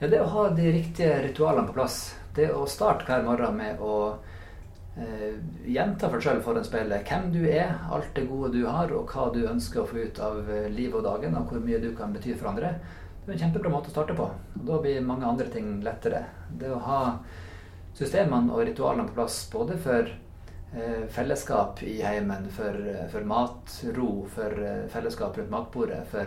ja. 0.00 0.06
Det 0.06 0.20
å 0.22 0.28
ha 0.30 0.48
de 0.54 0.72
riktige 0.78 1.18
ritualene 1.26 1.66
på 1.68 1.76
plass. 1.76 1.98
Det 2.36 2.48
å 2.52 2.66
starte 2.70 3.06
hver 3.08 3.24
morgen 3.26 3.58
med 3.58 3.80
å 3.84 3.96
eh, 4.96 5.36
gjenta 5.68 6.08
for 6.08 6.18
deg 6.18 6.26
sjøl 6.26 6.42
foran 6.44 6.66
speilet 6.66 7.08
hvem 7.08 7.30
du 7.34 7.42
er, 7.44 7.76
alt 7.92 8.10
det 8.16 8.26
gode 8.30 8.52
du 8.56 8.64
har, 8.66 8.92
og 8.96 9.12
hva 9.12 9.28
du 9.34 9.42
ønsker 9.44 9.82
å 9.82 9.88
få 9.88 10.00
ut 10.06 10.20
av 10.24 10.48
eh, 10.48 10.70
livet 10.72 11.00
og 11.02 11.06
dagen, 11.08 11.36
og 11.38 11.52
hvor 11.52 11.62
mye 11.64 11.80
du 11.82 11.90
kan 11.98 12.14
bety 12.14 12.34
for 12.34 12.52
andre. 12.54 12.74
Det 13.22 13.30
er 13.30 13.36
en 13.36 13.44
kjempebra 13.44 13.70
måte 13.70 13.92
å 13.92 13.94
starte 13.94 14.16
på. 14.18 14.26
Og 14.58 14.66
da 14.66 14.80
blir 14.82 15.04
mange 15.06 15.28
andre 15.28 15.46
ting 15.52 15.76
lettere. 15.84 16.24
Det 16.50 16.72
å 16.72 16.82
ha 16.88 17.02
systemene 17.94 18.50
og 18.50 18.64
ritualene 18.66 19.06
på 19.10 19.20
plass 19.20 19.44
både 19.52 19.76
for 19.80 20.10
Eh, 20.74 21.06
fellesskap 21.08 21.82
i 21.82 22.02
heimen, 22.02 22.48
for, 22.50 22.88
eh, 22.88 23.08
for 23.08 23.20
matro, 23.20 24.26
for 24.28 24.50
fellesskap 24.88 25.36
rundt 25.36 25.50
matbordet, 25.50 26.06
for 26.06 26.26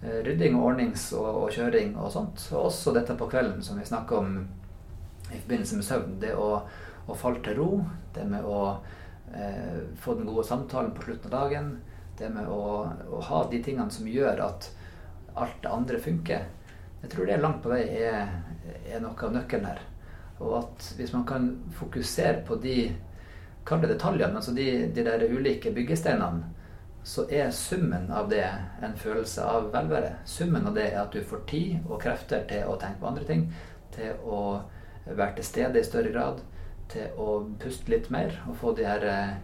rydding 0.00 0.54
og 0.56 0.62
ordnings 0.64 1.12
og, 1.12 1.26
og, 1.26 1.50
kjøring 1.50 1.96
og 1.98 2.12
sånt. 2.12 2.44
Og 2.54 2.68
også 2.70 2.94
dette 2.94 3.16
på 3.18 3.26
kvelden 3.28 3.60
som 3.62 3.76
vi 3.78 3.84
snakker 3.84 4.16
om 4.16 4.46
i 5.32 5.38
forbindelse 5.38 5.78
med 5.78 5.86
søvn. 5.86 6.16
Det 6.22 6.34
å, 6.36 6.50
å 7.06 7.16
falle 7.18 7.42
til 7.44 7.58
ro, 7.58 7.70
det 8.14 8.26
med 8.30 8.46
å 8.46 8.60
eh, 9.34 9.82
få 10.00 10.16
den 10.18 10.28
gode 10.28 10.46
samtalen 10.48 10.94
på 10.96 11.06
slutten 11.06 11.30
av 11.30 11.36
dagen, 11.36 11.74
det 12.18 12.30
med 12.34 12.48
å, 12.52 12.62
å, 13.10 13.20
ha 13.30 13.44
de 13.50 13.62
tingene 13.64 13.90
som 13.92 14.08
gjør 14.08 14.42
at 14.44 14.70
alt 15.40 15.60
det 15.62 15.72
andre 15.72 16.00
funker. 16.02 16.48
Jeg 17.00 17.12
tror 17.12 17.28
det 17.28 17.38
langt 17.40 17.62
på 17.64 17.72
vei 17.72 17.84
er, 18.02 18.34
er 18.84 19.00
noe 19.00 19.16
av 19.16 19.32
nøkkelen 19.34 19.70
her. 19.70 19.80
Og 20.40 20.56
at 20.62 20.90
hvis 20.96 21.12
man 21.14 21.24
kan 21.28 21.50
fokusere 21.76 22.42
på 22.48 22.58
de 22.60 22.76
kall 23.68 23.82
det 23.82 23.92
detaljene, 23.94 24.36
altså 24.36 24.52
de, 24.56 24.66
de 24.92 25.04
der 25.04 25.24
ulike 25.30 25.72
byggesteinene, 25.72 26.56
så 27.04 27.24
er 27.32 27.50
summen 27.50 28.10
av 28.12 28.28
det 28.28 28.44
en 28.84 28.96
følelse 28.96 29.44
av 29.44 29.70
velvære. 29.72 30.18
Summen 30.28 30.66
av 30.68 30.74
det 30.76 30.90
er 30.90 30.98
at 31.00 31.14
du 31.14 31.24
får 31.24 31.46
tid 31.48 31.86
og 31.86 32.00
krefter 32.02 32.44
til 32.48 32.68
å 32.68 32.76
tenke 32.80 33.00
på 33.00 33.08
andre 33.08 33.24
ting, 33.28 33.46
til 33.94 34.20
å 34.20 34.42
være 35.16 35.38
til 35.38 35.46
stede 35.46 35.80
i 35.80 35.86
større 35.86 36.12
grad, 36.14 36.42
til 36.90 37.22
å 37.22 37.40
puste 37.62 37.92
litt 37.92 38.10
mer 38.10 38.34
og 38.48 38.56
få 38.58 38.74
de 38.74 38.86
her 38.86 39.04
eh, 39.06 39.34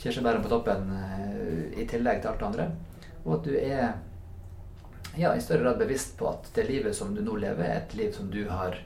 kirsebærene 0.00 0.42
på 0.44 0.50
toppen 0.50 0.90
eh, 0.96 1.80
i 1.80 1.86
tillegg 1.88 2.22
til 2.22 2.32
alt 2.32 2.40
det 2.40 2.48
andre. 2.48 2.70
Og 3.24 3.34
at 3.38 3.46
du 3.46 3.54
er 3.56 3.92
ja, 5.16 5.34
i 5.34 5.40
større 5.40 5.62
grad 5.62 5.78
bevisst 5.78 6.16
på 6.18 6.28
at 6.30 6.50
det 6.54 6.68
livet 6.68 6.96
som 6.96 7.14
du 7.14 7.22
nå 7.24 7.36
lever, 7.40 7.66
er 7.66 7.82
et 7.82 7.94
liv 7.98 8.12
som 8.16 8.30
du 8.30 8.42
har 8.48 8.76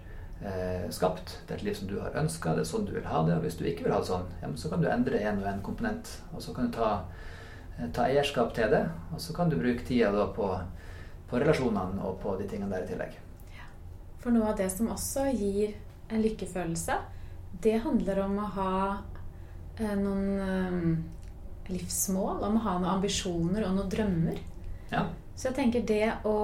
eh, 0.41 0.87
skapt. 0.91 1.39
Det 1.47 1.55
er 1.57 1.61
et 1.61 1.67
liv 1.69 1.79
som 1.79 1.91
du 1.91 1.99
har 2.01 2.17
ønska, 2.21 2.55
det 2.55 2.65
er 2.65 2.71
sånn 2.71 2.89
du 2.89 2.95
vil 2.97 3.09
ha 3.09 3.25
det. 3.27 3.37
Og 3.37 3.45
hvis 3.47 3.59
du 3.61 3.67
ikke 3.69 3.87
vil 3.87 3.95
ha 3.95 4.01
det 4.03 4.11
sånn, 4.11 4.31
ja, 4.43 4.51
så 4.59 4.73
kan 4.73 4.83
du 4.83 4.89
endre 4.91 5.21
en 5.21 5.43
og 5.43 5.51
en 5.51 5.63
komponent. 5.65 6.17
Og 6.33 6.43
så 6.45 6.57
kan 6.57 6.71
du 6.71 6.79
ta, 6.79 6.93
eh, 7.79 7.91
ta 7.95 8.09
eierskap 8.09 8.55
til 8.57 8.73
det, 8.73 8.87
og 9.13 9.21
så 9.21 9.37
kan 9.37 9.53
du 9.53 9.61
bruke 9.61 9.87
tida 9.87 10.13
da 10.15 10.31
på, 10.35 10.51
på 11.31 11.43
relasjonene 11.43 12.03
og 12.09 12.19
på 12.25 12.39
de 12.41 12.49
tingene 12.51 12.73
der 12.75 12.89
i 12.89 12.93
tillegg. 12.95 13.21
For 14.25 14.33
noe 14.33 14.55
av 14.55 14.57
det 14.57 14.71
som 14.73 14.89
også 14.89 15.27
gir 15.37 15.75
en 16.11 16.23
lykkefølelse, 16.25 16.99
det 17.65 17.79
handler 17.85 18.21
om 18.25 18.39
å 18.43 18.51
ha 18.59 18.77
eh, 19.79 19.97
noen 19.97 20.25
eh, 20.45 21.73
livsmål, 21.73 22.45
om 22.45 22.59
å 22.59 22.65
ha 22.67 22.77
noen 22.79 22.93
ambisjoner 22.99 23.67
og 23.69 23.77
noen 23.79 23.93
drømmer. 23.93 24.41
Ja. 24.93 25.07
Så 25.35 25.49
jeg 25.49 25.59
tenker 25.59 25.87
det 25.89 26.07
å 26.29 26.37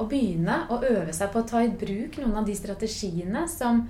å 0.00 0.06
begynne 0.08 0.64
å 0.72 0.80
øve 0.84 1.12
seg 1.16 1.32
på 1.32 1.42
å 1.42 1.48
ta 1.48 1.62
i 1.64 1.72
bruk 1.72 2.18
noen 2.20 2.40
av 2.40 2.48
de 2.48 2.56
strategiene 2.56 3.46
som, 3.50 3.84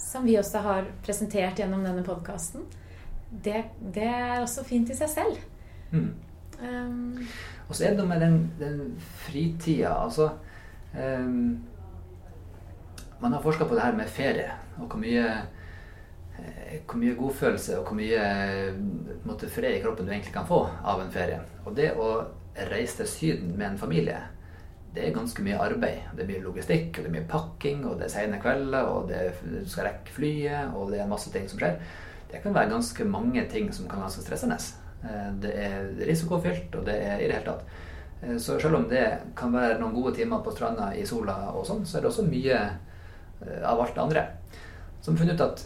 som 0.00 0.26
vi 0.26 0.36
også 0.40 0.62
har 0.64 0.90
presentert 1.04 1.60
gjennom 1.60 1.84
denne 1.86 2.04
podkasten, 2.06 2.66
det, 3.30 3.64
det, 3.80 4.08
er 4.08 4.40
også 4.42 4.64
fint 4.66 4.90
i 4.90 4.96
seg 4.98 5.12
selv. 5.12 5.40
Mm. 5.92 6.10
Um, 6.60 7.26
og 7.68 7.76
så 7.76 7.86
er 7.88 7.96
det 7.96 8.06
med 8.08 8.20
den, 8.24 8.38
den 8.60 8.80
fritida. 9.24 9.94
Altså 10.02 10.32
um, 10.92 11.60
Man 13.20 13.32
har 13.36 13.44
forska 13.44 13.66
på 13.68 13.76
det 13.76 13.84
her 13.84 13.96
med 13.96 14.08
ferie, 14.08 14.50
og 14.80 14.88
hvor 14.88 15.00
mye 15.00 15.24
eh, 15.28 16.80
hvor 16.88 17.00
mye 17.00 17.16
godfølelse 17.18 17.78
og 17.78 17.88
hvor 17.88 17.98
mye 17.98 18.20
måte, 19.28 19.50
fred 19.52 19.76
i 19.76 19.80
kroppen 19.84 20.06
du 20.08 20.12
egentlig 20.12 20.34
kan 20.34 20.48
få 20.48 20.62
av 20.64 21.02
en 21.02 21.12
ferie. 21.12 21.40
Og 21.66 21.76
det 21.76 21.92
å 22.00 22.12
reise 22.70 23.02
til 23.02 23.10
Syden 23.10 23.56
med 23.56 23.72
en 23.72 23.80
familie 23.80 24.20
det 24.94 25.06
er 25.06 25.14
ganske 25.14 25.42
mye 25.46 25.58
arbeid. 25.62 26.06
Det 26.16 26.24
er 26.24 26.30
mye 26.32 26.42
logistikk, 26.42 26.96
og 26.96 27.04
det 27.04 27.10
er 27.10 27.14
mye 27.14 27.30
pakking, 27.30 27.84
og 27.86 27.98
det 28.00 28.08
er 28.08 28.14
sene 28.14 28.40
kvelder, 28.42 28.88
og 28.90 29.10
det, 29.10 29.20
du 29.44 29.68
skal 29.70 29.86
rekke 29.86 30.14
flyet, 30.16 30.72
og 30.74 30.90
det 30.90 31.02
er 31.02 31.10
masse 31.10 31.30
ting 31.30 31.46
som 31.50 31.60
skjer. 31.60 31.78
Det 32.30 32.40
kan 32.42 32.54
være 32.54 32.72
ganske 32.72 33.06
mange 33.06 33.44
ting 33.50 33.70
som 33.74 33.86
kan 33.86 34.00
være 34.00 34.08
ganske 34.08 34.24
stressende. 34.26 34.58
Eh, 35.04 35.30
det 35.42 35.52
er 35.54 35.92
risikofylt, 36.08 36.74
og 36.74 36.86
det 36.86 36.96
er 37.06 37.22
i 37.22 37.28
det 37.28 37.38
hele 37.38 37.52
tatt. 37.52 37.62
Eh, 38.22 38.36
så 38.38 38.58
selv 38.58 38.80
om 38.80 38.88
det 38.90 39.06
kan 39.38 39.54
være 39.54 39.78
noen 39.78 39.94
gode 39.94 40.16
timer 40.18 40.42
på 40.42 40.54
stranda 40.54 40.90
i 40.98 41.06
sola 41.06 41.38
og 41.54 41.66
sånn, 41.68 41.86
så 41.86 41.98
er 41.98 42.04
det 42.04 42.10
også 42.10 42.26
mye 42.26 42.58
eh, 42.58 42.78
av 43.42 43.80
alt 43.80 43.94
det 43.94 44.02
andre. 44.02 44.26
Som 45.00 45.16
funnet 45.16 45.40
ut 45.40 45.46
at 45.46 45.64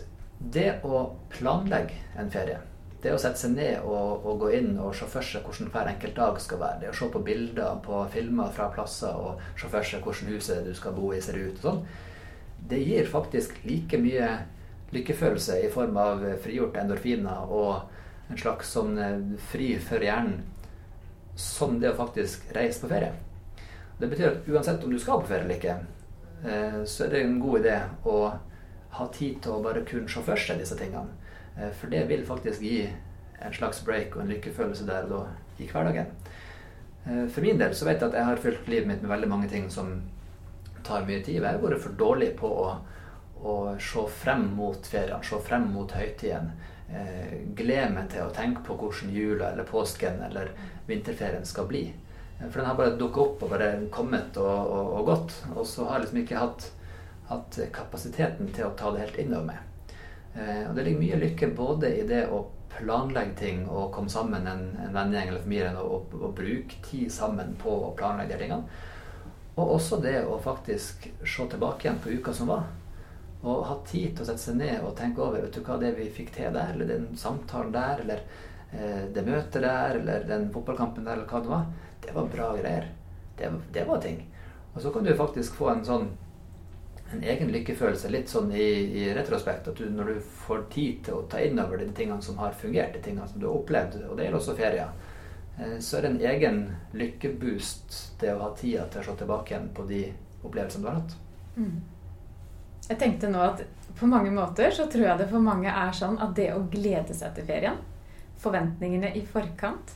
det 0.54 0.70
å 0.86 1.08
planlegge 1.32 1.98
en 2.18 2.30
ferie 2.30 2.60
det 3.04 3.12
å 3.12 3.20
sette 3.20 3.36
seg 3.36 3.52
ned 3.52 3.84
og, 3.84 4.24
og, 4.24 4.38
gå 4.40 4.50
inn 4.56 4.78
og 4.80 4.94
se 4.96 5.06
for 5.10 5.24
seg 5.26 5.44
hvordan 5.44 5.68
hver 5.74 5.90
enkelt 5.90 6.16
dag 6.16 6.38
skal 6.40 6.60
være, 6.62 6.80
det 6.80 6.88
å 6.88 6.96
se 6.96 7.08
på 7.12 7.20
bilder 7.26 7.82
på 7.84 8.00
filmer 8.14 8.52
fra 8.56 8.70
plasser 8.72 9.12
og 9.12 9.42
se 9.60 9.68
for 9.68 9.84
seg 9.84 10.04
hvordan 10.04 10.32
huset 10.32 10.64
du 10.64 10.72
skal 10.76 10.96
bo 10.96 11.10
i, 11.12 11.20
ser 11.20 11.36
ut 11.36 11.58
og 11.60 11.66
sånn, 11.66 11.82
det 12.70 12.80
gir 12.80 13.10
faktisk 13.10 13.58
like 13.68 14.00
mye 14.00 14.30
lykkefølelse 14.94 15.58
i 15.66 15.70
form 15.74 15.98
av 16.00 16.24
frigjorte 16.44 16.80
endorfiner 16.80 17.52
og 17.52 18.30
en 18.32 18.40
slags 18.40 18.72
sånn 18.72 18.96
eh, 18.96 19.18
fri 19.50 19.74
for 19.84 20.00
hjernen 20.00 20.40
som 21.36 21.76
det 21.82 21.90
å 21.90 21.98
faktisk 21.98 22.46
reise 22.56 22.80
på 22.80 22.88
ferie. 22.88 23.10
Det 23.98 24.08
betyr 24.08 24.30
at 24.30 24.48
uansett 24.48 24.84
om 24.86 24.94
du 24.94 25.00
skal 25.02 25.20
på 25.20 25.28
ferie 25.28 25.44
eller 25.44 25.58
ikke, 25.58 25.76
eh, 25.76 25.93
så 26.44 27.06
er 27.06 27.12
det 27.12 27.22
en 27.24 27.38
god 27.40 27.62
idé 27.62 27.78
å 28.04 28.18
ha 28.94 29.06
tid 29.14 29.40
til 29.42 29.56
å 29.56 29.62
bare 29.64 29.84
kun 29.88 30.06
se 30.10 30.22
for 30.22 30.40
seg 30.40 30.60
disse 30.62 30.76
tingene. 30.78 31.14
Eh, 31.56 31.70
for 31.72 31.90
det 31.92 32.04
vil 32.10 32.24
faktisk 32.26 32.62
gi 32.62 32.82
en 33.44 33.54
slags 33.54 33.82
break 33.86 34.16
og 34.16 34.24
en 34.24 34.32
lykkefølelse 34.34 34.86
der 34.88 35.06
og 35.08 35.14
da 35.14 35.22
i 35.62 35.68
hverdagen. 35.70 36.10
Eh, 37.04 37.24
for 37.28 37.44
min 37.44 37.60
del 37.60 37.74
så 37.74 37.88
vet 37.88 38.00
jeg 38.00 38.10
at 38.10 38.18
jeg 38.18 38.30
har 38.30 38.42
fylt 38.42 38.68
livet 38.70 38.90
mitt 38.90 39.02
med 39.02 39.12
veldig 39.12 39.30
mange 39.30 39.50
ting 39.50 39.70
som 39.70 39.96
tar 40.84 41.06
mye 41.08 41.22
tid. 41.22 41.40
Jeg 41.40 41.46
har 41.46 41.62
vært 41.62 41.82
for 41.82 41.98
dårlig 41.98 42.34
på 42.38 42.50
å, 42.50 42.68
å 43.42 43.56
se 43.80 44.06
frem 44.22 44.46
mot 44.56 44.86
feriene, 44.86 45.22
se 45.24 45.40
frem 45.46 45.68
mot 45.74 45.90
høytiden. 45.92 46.52
Eh, 46.94 47.36
glede 47.56 47.90
meg 47.94 48.10
til 48.12 48.26
å 48.26 48.34
tenke 48.34 48.62
på 48.66 48.76
hvordan 48.78 49.12
jula 49.14 49.52
eller 49.52 49.66
påsken 49.68 50.20
eller 50.28 50.52
vinterferien 50.86 51.46
skal 51.48 51.70
bli. 51.70 51.86
For 52.38 52.58
den 52.58 52.66
har 52.68 52.78
bare 52.78 52.96
dukket 52.98 53.22
opp 53.22 53.44
og 53.46 53.52
bare 53.54 53.68
kommet 53.94 54.36
og, 54.42 54.72
og, 54.74 54.90
og 54.98 55.06
gått. 55.10 55.36
Og 55.54 55.66
så 55.68 55.86
har 55.88 55.98
jeg 55.98 56.06
liksom 56.06 56.22
ikke 56.24 56.42
hatt, 56.42 56.66
hatt 57.30 57.60
kapasiteten 57.74 58.50
til 58.54 58.68
å 58.68 58.74
ta 58.78 58.90
det 58.94 59.06
helt 59.06 59.22
innover 59.22 59.52
meg. 59.52 59.94
Eh, 60.34 60.64
og 60.68 60.74
det 60.76 60.84
ligger 60.86 61.02
mye 61.04 61.22
lykke 61.22 61.50
både 61.54 61.94
i 62.00 62.04
det 62.08 62.24
å 62.26 62.42
planlegge 62.74 63.36
ting 63.38 63.60
og 63.68 63.92
komme 63.94 64.10
sammen 64.10 64.46
en, 64.50 64.64
en 64.82 64.94
vennegjeng 64.94 65.30
eller 65.30 65.44
familien 65.44 65.76
og, 65.78 65.92
og, 65.94 66.16
og, 66.20 66.32
bruke 66.34 66.80
tid 66.82 67.12
sammen 67.12 67.54
på 67.60 67.70
å 67.70 67.92
planlegge 67.98 68.34
de 68.34 68.40
tingene. 68.42 68.80
Og 69.54 69.76
også 69.76 70.00
det 70.02 70.16
å 70.26 70.40
faktisk 70.42 71.06
se 71.22 71.46
tilbake 71.50 71.86
igjen 71.86 72.00
på 72.02 72.16
uka 72.18 72.34
som 72.34 72.50
var. 72.50 72.66
Og 73.44 73.62
ha 73.68 73.76
tid 73.86 74.16
til 74.16 74.24
å 74.24 74.26
sette 74.26 74.42
seg 74.42 74.58
ned 74.58 74.82
og 74.82 74.96
tenke 74.98 75.22
over 75.22 75.44
vet 75.44 75.54
du 75.54 75.62
hva 75.62 75.76
det 75.78 75.92
vi 75.98 76.08
fikk 76.10 76.32
til 76.34 76.50
der, 76.54 76.72
eller 76.74 76.90
den 76.90 77.10
samtalen 77.20 77.70
der, 77.74 78.02
eller 78.02 78.24
eh, 78.72 79.04
det 79.14 79.26
møtet 79.26 79.62
der, 79.62 80.00
eller 80.00 80.26
den 80.26 80.48
fotballkampen 80.54 81.06
der, 81.06 81.20
eller 81.20 81.30
hva 81.30 81.42
det 81.44 81.52
var. 81.52 81.68
Det 82.04 82.14
var 82.14 82.28
bra 82.32 82.52
greier. 82.56 82.90
Det, 83.38 83.50
det 83.72 83.84
var 83.88 84.00
ting. 84.00 84.20
Og 84.74 84.82
så 84.82 84.90
kan 84.90 85.04
du 85.04 85.14
faktisk 85.16 85.56
få 85.58 85.70
en 85.72 85.84
sånn 85.86 86.12
en 87.12 87.22
egen 87.22 87.50
lykkefølelse, 87.52 88.10
litt 88.10 88.30
sånn 88.32 88.52
i, 88.52 88.68
i 88.98 89.08
retrospekt. 89.14 89.68
At 89.70 89.78
du, 89.78 89.86
når 89.90 90.12
du 90.12 90.20
får 90.44 90.66
tid 90.72 91.02
til 91.06 91.18
å 91.18 91.26
ta 91.30 91.42
inn 91.44 91.60
over 91.62 91.78
de 91.80 91.88
tingene 91.94 92.22
som 92.24 92.38
har 92.40 92.56
fungert, 92.58 92.94
de 92.96 93.02
tingene 93.04 93.28
som 93.30 93.40
du 93.40 93.46
har 93.48 93.58
opplevd, 93.58 94.00
og 94.08 94.16
det 94.16 94.26
gjelder 94.26 94.40
også 94.40 94.56
ferier, 94.58 94.92
eh, 95.58 95.76
så 95.78 95.98
er 95.98 96.06
det 96.06 96.12
en 96.12 96.22
egen 96.32 96.60
lykkeboost 96.96 97.98
det 98.20 98.34
å 98.34 98.42
ha 98.42 98.52
tida 98.58 98.88
til 98.90 99.02
å 99.02 99.08
se 99.08 99.16
tilbake 99.20 99.54
igjen 99.54 99.70
på 99.76 99.86
de 99.90 100.04
opplevelsene 100.42 100.84
du 100.84 100.90
har 100.90 101.00
hatt. 101.00 101.16
Mm. 101.54 101.74
Jeg 102.88 103.00
tenkte 103.00 103.30
nå 103.32 103.40
at 103.40 103.64
på 103.96 104.08
mange 104.10 104.32
måter 104.34 104.74
så 104.74 104.88
tror 104.90 105.06
jeg 105.06 105.20
det 105.22 105.30
for 105.30 105.44
mange 105.44 105.70
er 105.70 105.94
sånn 105.96 106.18
at 106.20 106.34
det 106.36 106.50
å 106.52 106.64
glede 106.72 107.14
seg 107.16 107.36
til 107.36 107.46
ferien, 107.48 107.78
forventningene 108.42 109.14
i 109.16 109.22
forkant, 109.28 109.94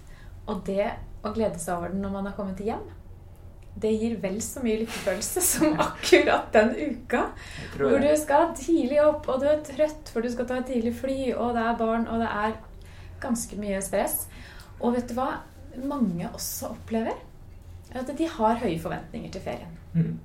og 0.48 0.62
det 0.64 0.86
å 1.24 1.34
glede 1.34 1.58
seg 1.60 1.76
over 1.76 1.92
den 1.92 2.02
når 2.04 2.14
man 2.14 2.28
har 2.30 2.36
kommet 2.36 2.62
hjem, 2.62 2.86
det 3.78 3.92
gir 3.94 4.16
vel 4.22 4.40
så 4.42 4.62
mye 4.64 4.80
lykkefølelse 4.80 5.42
som 5.44 5.76
akkurat 5.82 6.48
den 6.54 6.72
uka. 6.76 7.28
Hvor 7.76 8.00
du 8.02 8.08
skal 8.18 8.50
tidlig 8.58 8.98
opp, 9.04 9.28
og 9.30 9.42
du 9.42 9.46
er 9.50 9.62
trøtt 9.66 10.10
for 10.12 10.24
du 10.24 10.30
skal 10.32 10.48
ta 10.48 10.58
et 10.58 10.70
tidlig 10.72 10.96
fly, 10.98 11.18
og 11.36 11.54
det 11.54 11.62
er 11.62 11.78
barn, 11.78 12.08
og 12.10 12.22
det 12.22 12.30
er 12.42 12.56
ganske 13.22 13.58
mye 13.60 13.80
stress. 13.84 14.24
Og 14.80 14.96
vet 14.96 15.10
du 15.10 15.14
hva 15.18 15.30
mange 15.78 16.26
også 16.32 16.72
opplever? 16.74 17.14
At 17.94 18.10
de 18.18 18.26
har 18.28 18.60
høye 18.60 18.78
forventninger 18.82 19.30
til 19.32 19.44
ferien. 19.44 19.78
Mm. 19.94 20.18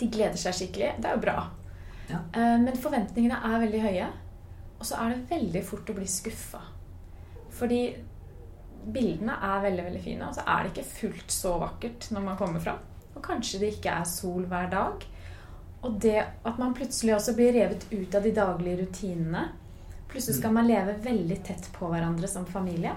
De 0.00 0.08
gleder 0.10 0.38
seg 0.40 0.56
skikkelig. 0.56 0.96
Det 0.98 1.08
er 1.08 1.16
jo 1.16 1.22
bra. 1.22 1.36
Ja. 2.10 2.20
Eh, 2.34 2.56
men 2.60 2.78
forventningene 2.78 3.38
er 3.46 3.62
veldig 3.62 3.82
høye. 3.86 4.08
Og 4.78 4.86
så 4.88 4.98
er 4.98 5.14
det 5.14 5.30
veldig 5.30 5.62
fort 5.64 5.90
å 5.92 5.96
bli 5.96 6.08
skuffa. 6.10 6.60
Fordi 7.54 7.82
bildene 8.94 9.36
er 9.48 9.64
veldig 9.66 9.86
veldig 9.88 10.02
fine, 10.04 10.28
og 10.28 10.36
så 10.36 10.44
er 10.46 10.62
det 10.62 10.72
ikke 10.72 10.90
fullt 10.90 11.34
så 11.34 11.56
vakkert 11.62 12.10
når 12.14 12.26
man 12.26 12.38
kommer 12.40 12.64
fram. 12.64 12.82
Og 13.12 13.22
kanskje 13.24 13.62
det 13.62 13.74
ikke 13.76 13.96
er 14.00 14.08
sol 14.08 14.46
hver 14.50 14.70
dag. 14.72 15.06
Og 15.82 15.96
det 16.02 16.18
at 16.22 16.58
man 16.58 16.74
plutselig 16.74 17.16
også 17.16 17.34
blir 17.38 17.54
revet 17.56 17.86
ut 17.90 18.14
av 18.14 18.22
de 18.22 18.30
daglige 18.36 18.84
rutinene 18.84 19.48
Plutselig 20.12 20.36
skal 20.36 20.52
mm. 20.52 20.56
man 20.58 20.66
leve 20.68 20.92
veldig 21.02 21.36
tett 21.46 21.70
på 21.72 21.88
hverandre 21.88 22.28
som 22.28 22.44
familie 22.46 22.92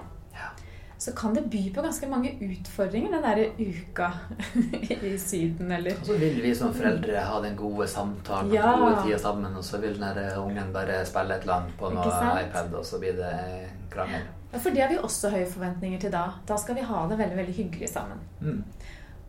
så 0.98 1.12
kan 1.12 1.34
det 1.34 1.40
by 1.40 1.74
på 1.74 1.82
ganske 1.82 2.08
mange 2.08 2.30
utfordringer 2.40 3.12
den 3.12 3.24
derre 3.24 3.48
uka 3.58 4.12
i 5.10 5.18
Syden, 5.18 5.72
eller 5.72 5.98
Og 6.00 6.06
så 6.06 6.16
vil 6.20 6.40
vi 6.42 6.54
som 6.56 6.72
foreldre 6.74 7.24
ha 7.28 7.40
den 7.44 7.56
gode 7.56 7.88
samtalen 7.88 8.54
ja. 8.54 8.70
og 8.72 8.84
gode 8.84 9.02
tida 9.04 9.18
sammen, 9.20 9.56
og 9.56 9.64
så 9.64 9.80
vil 9.82 10.00
den 10.00 10.22
ungen 10.40 10.72
bare 10.72 11.02
spille 11.06 11.36
et 11.36 11.44
eller 11.44 11.60
annet 11.60 11.76
på 11.78 11.92
noe 11.92 12.16
iPad, 12.40 12.72
og 12.80 12.88
så 12.88 13.00
blir 13.02 13.20
det 13.20 13.34
krangel. 13.92 14.24
For 14.62 14.74
det 14.74 14.84
har 14.84 14.92
vi 14.92 15.00
også 15.00 15.32
høye 15.34 15.48
forventninger 15.50 16.00
til 16.02 16.14
da. 16.14 16.28
Da 16.48 16.56
skal 16.60 16.78
vi 16.78 16.86
ha 16.86 17.02
det 17.10 17.18
veldig, 17.20 17.36
veldig 17.40 17.56
hyggelig 17.56 17.90
sammen. 17.92 18.22
Mm. 18.40 18.62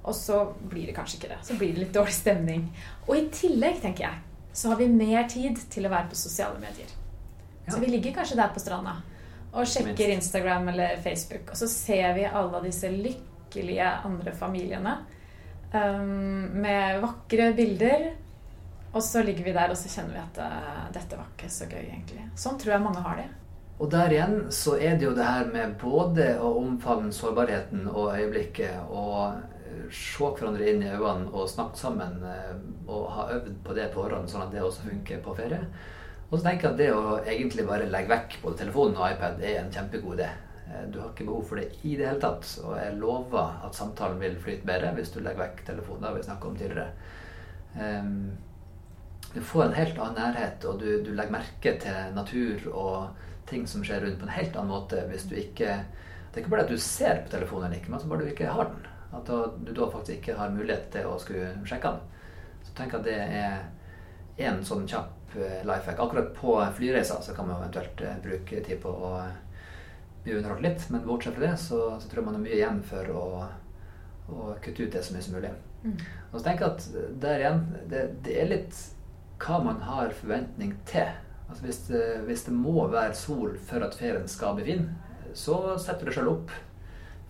Og 0.08 0.16
så 0.16 0.40
blir 0.62 0.88
det 0.88 0.96
kanskje 0.96 1.20
ikke 1.20 1.34
det. 1.34 1.42
Så 1.44 1.58
blir 1.60 1.74
det 1.76 1.84
litt 1.84 1.96
dårlig 1.96 2.16
stemning. 2.16 2.68
Og 3.08 3.18
i 3.18 3.26
tillegg, 3.34 3.82
tenker 3.84 4.08
jeg, 4.08 4.24
så 4.58 4.72
har 4.72 4.80
vi 4.80 4.88
mer 4.90 5.28
tid 5.30 5.60
til 5.74 5.86
å 5.86 5.92
være 5.92 6.10
på 6.12 6.20
sosiale 6.20 6.60
medier. 6.62 6.90
Ja. 7.66 7.74
Så 7.74 7.82
vi 7.84 7.92
ligger 7.92 8.16
kanskje 8.16 8.40
der 8.40 8.54
på 8.56 8.64
stranda 8.64 8.96
og 9.58 9.68
sjekker 9.68 10.14
Instagram 10.14 10.70
eller 10.74 11.02
Facebook. 11.02 11.52
Og 11.52 11.60
så 11.60 11.68
ser 11.72 12.14
vi 12.18 12.26
alle 12.28 12.62
disse 12.66 12.90
lykkelige 12.92 13.90
andre 14.08 14.34
familiene 14.36 14.96
um, 15.74 16.48
med 16.62 17.02
vakre 17.04 17.52
bilder. 17.58 18.08
Og 18.94 19.04
så 19.04 19.24
ligger 19.26 19.48
vi 19.48 19.56
der 19.56 19.74
og 19.74 19.80
så 19.80 19.92
kjenner 19.92 20.16
vi 20.16 20.24
at 20.24 20.40
uh, 20.42 20.86
dette 20.96 21.20
var 21.20 21.30
ikke 21.34 21.52
så 21.52 21.68
gøy, 21.70 21.84
egentlig. 21.84 22.28
Sånn 22.40 22.60
tror 22.62 22.78
jeg 22.78 22.86
mange 22.86 23.04
har 23.06 23.20
det. 23.22 23.28
Og 23.78 23.92
der 23.94 24.14
igjen 24.14 24.40
så 24.54 24.78
er 24.82 24.98
det 24.98 25.06
jo 25.06 25.14
det 25.18 25.26
her 25.28 25.52
med 25.54 25.76
både 25.82 26.32
å 26.42 26.56
omfavne 26.64 27.14
sårbarheten 27.14 27.86
og 27.92 28.16
øyeblikket 28.16 28.90
og 28.90 29.38
se 29.94 30.32
hverandre 30.34 30.72
inn 30.72 30.82
i 30.84 30.90
øynene 30.90 31.30
og 31.32 31.50
snakke 31.52 31.78
sammen 31.80 32.18
eh, 32.26 32.56
og 32.90 33.06
ha 33.14 33.28
øvd 33.38 33.54
på 33.64 33.76
det 33.78 33.92
på 33.94 34.02
forhånd, 34.02 34.28
sånn 34.32 34.48
at 34.48 34.56
det 34.56 34.64
også 34.66 34.88
funker 34.88 35.22
på 35.24 35.36
ferie. 35.38 35.62
Og 36.28 36.40
så 36.40 36.50
tenker 36.50 36.68
jeg 36.68 36.74
at 36.74 36.82
det 36.82 36.90
å 36.92 37.20
egentlig 37.22 37.68
bare 37.68 37.88
legge 37.88 38.12
vekk 38.12 38.40
både 38.44 38.62
telefonen 38.64 39.00
og 39.00 39.14
iPad 39.14 39.44
er 39.46 39.62
en 39.62 39.72
kjempegod 39.72 40.18
idé. 40.18 40.32
Eh, 40.68 40.84
du 40.92 41.00
har 41.00 41.14
ikke 41.14 41.28
behov 41.30 41.46
for 41.48 41.62
det 41.62 41.70
i 41.84 41.96
det 42.00 42.10
hele 42.10 42.24
tatt. 42.24 42.50
Og 42.64 42.74
jeg 42.80 42.98
lover 43.00 43.62
at 43.68 43.78
samtalen 43.78 44.20
vil 44.24 44.36
flyte 44.42 44.68
bedre 44.68 44.92
hvis 44.98 45.14
du 45.14 45.22
legger 45.22 45.46
vekk 45.46 45.64
telefonen. 45.70 46.04
Det 46.04 46.10
har 46.10 46.18
vi 46.18 46.28
snakka 46.28 46.50
om 46.50 46.60
tidligere. 46.60 46.92
Um, 47.78 48.20
du 49.36 49.42
får 49.44 49.64
en 49.68 49.78
helt 49.78 50.00
annen 50.02 50.18
nærhet, 50.18 50.66
og 50.66 50.80
du, 50.82 50.88
du, 51.06 51.12
legger 51.14 51.36
merke 51.36 51.74
til 51.84 52.14
natur 52.16 52.64
og 52.72 53.27
ting 53.50 53.68
som 53.68 53.84
skjer 53.86 54.04
rundt 54.04 54.20
på 54.20 54.28
en 54.28 54.36
helt 54.36 54.56
annen 54.56 54.74
måte 54.74 55.02
hvis 55.12 55.26
du 55.30 55.38
ikke 55.40 55.80
Det 55.88 56.42
er 56.42 56.44
ikke 56.44 56.54
bare 56.54 56.66
at 56.68 56.72
du 56.72 56.78
ser 56.82 57.24
på 57.24 57.32
telefonen 57.32 57.70
eller 57.70 57.80
ikke, 57.80 57.92
men 57.92 58.02
så 58.02 58.10
bare 58.12 58.26
du 58.26 58.30
ikke 58.30 58.52
har 58.54 58.68
den. 58.70 58.84
At 59.18 59.30
du 59.66 59.72
da 59.74 59.88
faktisk 59.90 60.20
ikke 60.20 60.36
har 60.38 60.52
mulighet 60.54 60.92
til 60.94 61.08
å 61.10 61.16
skulle 61.18 61.54
sjekke 61.66 61.96
den. 61.96 62.26
Så 62.68 62.76
tenk 62.78 62.94
at 62.94 63.08
det 63.08 63.16
er 63.18 63.64
en 64.46 64.60
sånn 64.68 64.86
kjapp 64.86 65.18
Eh, 65.36 65.66
life 65.66 65.92
hack. 65.92 66.00
Akkurat 66.00 66.34
på 66.34 66.66
flyreiser 66.76 67.22
så 67.22 67.34
kan 67.34 67.48
man 67.48 67.62
eventuelt 67.62 68.02
eh, 68.02 68.18
bruke 68.24 68.64
tid 68.64 68.82
på 68.82 68.90
å 68.90 69.12
bli 70.24 70.38
underholdt 70.38 70.64
litt, 70.64 70.86
men 70.90 71.04
bortsett 71.06 71.36
fra 71.36 71.50
det 71.50 71.58
så, 71.62 71.80
så, 72.00 72.08
tror 72.08 72.22
jeg 72.22 72.26
man 72.26 72.38
har 72.38 72.44
mye 72.44 72.56
igjen 72.56 72.80
for 72.88 73.12
å, 73.12 73.26
å 74.32 74.48
kutte 74.64 74.88
ut 74.88 74.96
det 74.96 75.04
så 75.04 75.16
mye 75.16 75.26
som 75.26 75.36
mulig. 75.38 75.52
Mm. 75.84 75.98
Og 76.32 76.38
så 76.40 76.44
tenker 76.48 76.66
jeg 76.66 76.74
at 76.74 77.12
der 77.26 77.44
igjen, 77.44 77.62
det, 77.92 78.04
det, 78.26 78.38
er 78.40 78.52
litt 78.54 78.82
hva 79.44 79.60
man 79.68 79.84
har 79.86 80.16
forventning 80.18 80.74
til. 80.90 81.12
Altså 81.48 81.64
hvis, 81.64 81.82
hvis 82.28 82.46
det 82.48 82.54
må 82.56 82.88
være 82.92 83.16
sol 83.16 83.56
for 83.70 83.84
at 83.86 83.96
ferien 83.96 84.28
skal 84.28 84.58
bli 84.58 84.66
fin, 84.68 84.88
så 85.38 85.78
setter 85.80 86.04
du 86.04 86.12
deg 86.12 86.18
sjøl 86.18 86.32
opp 86.34 86.52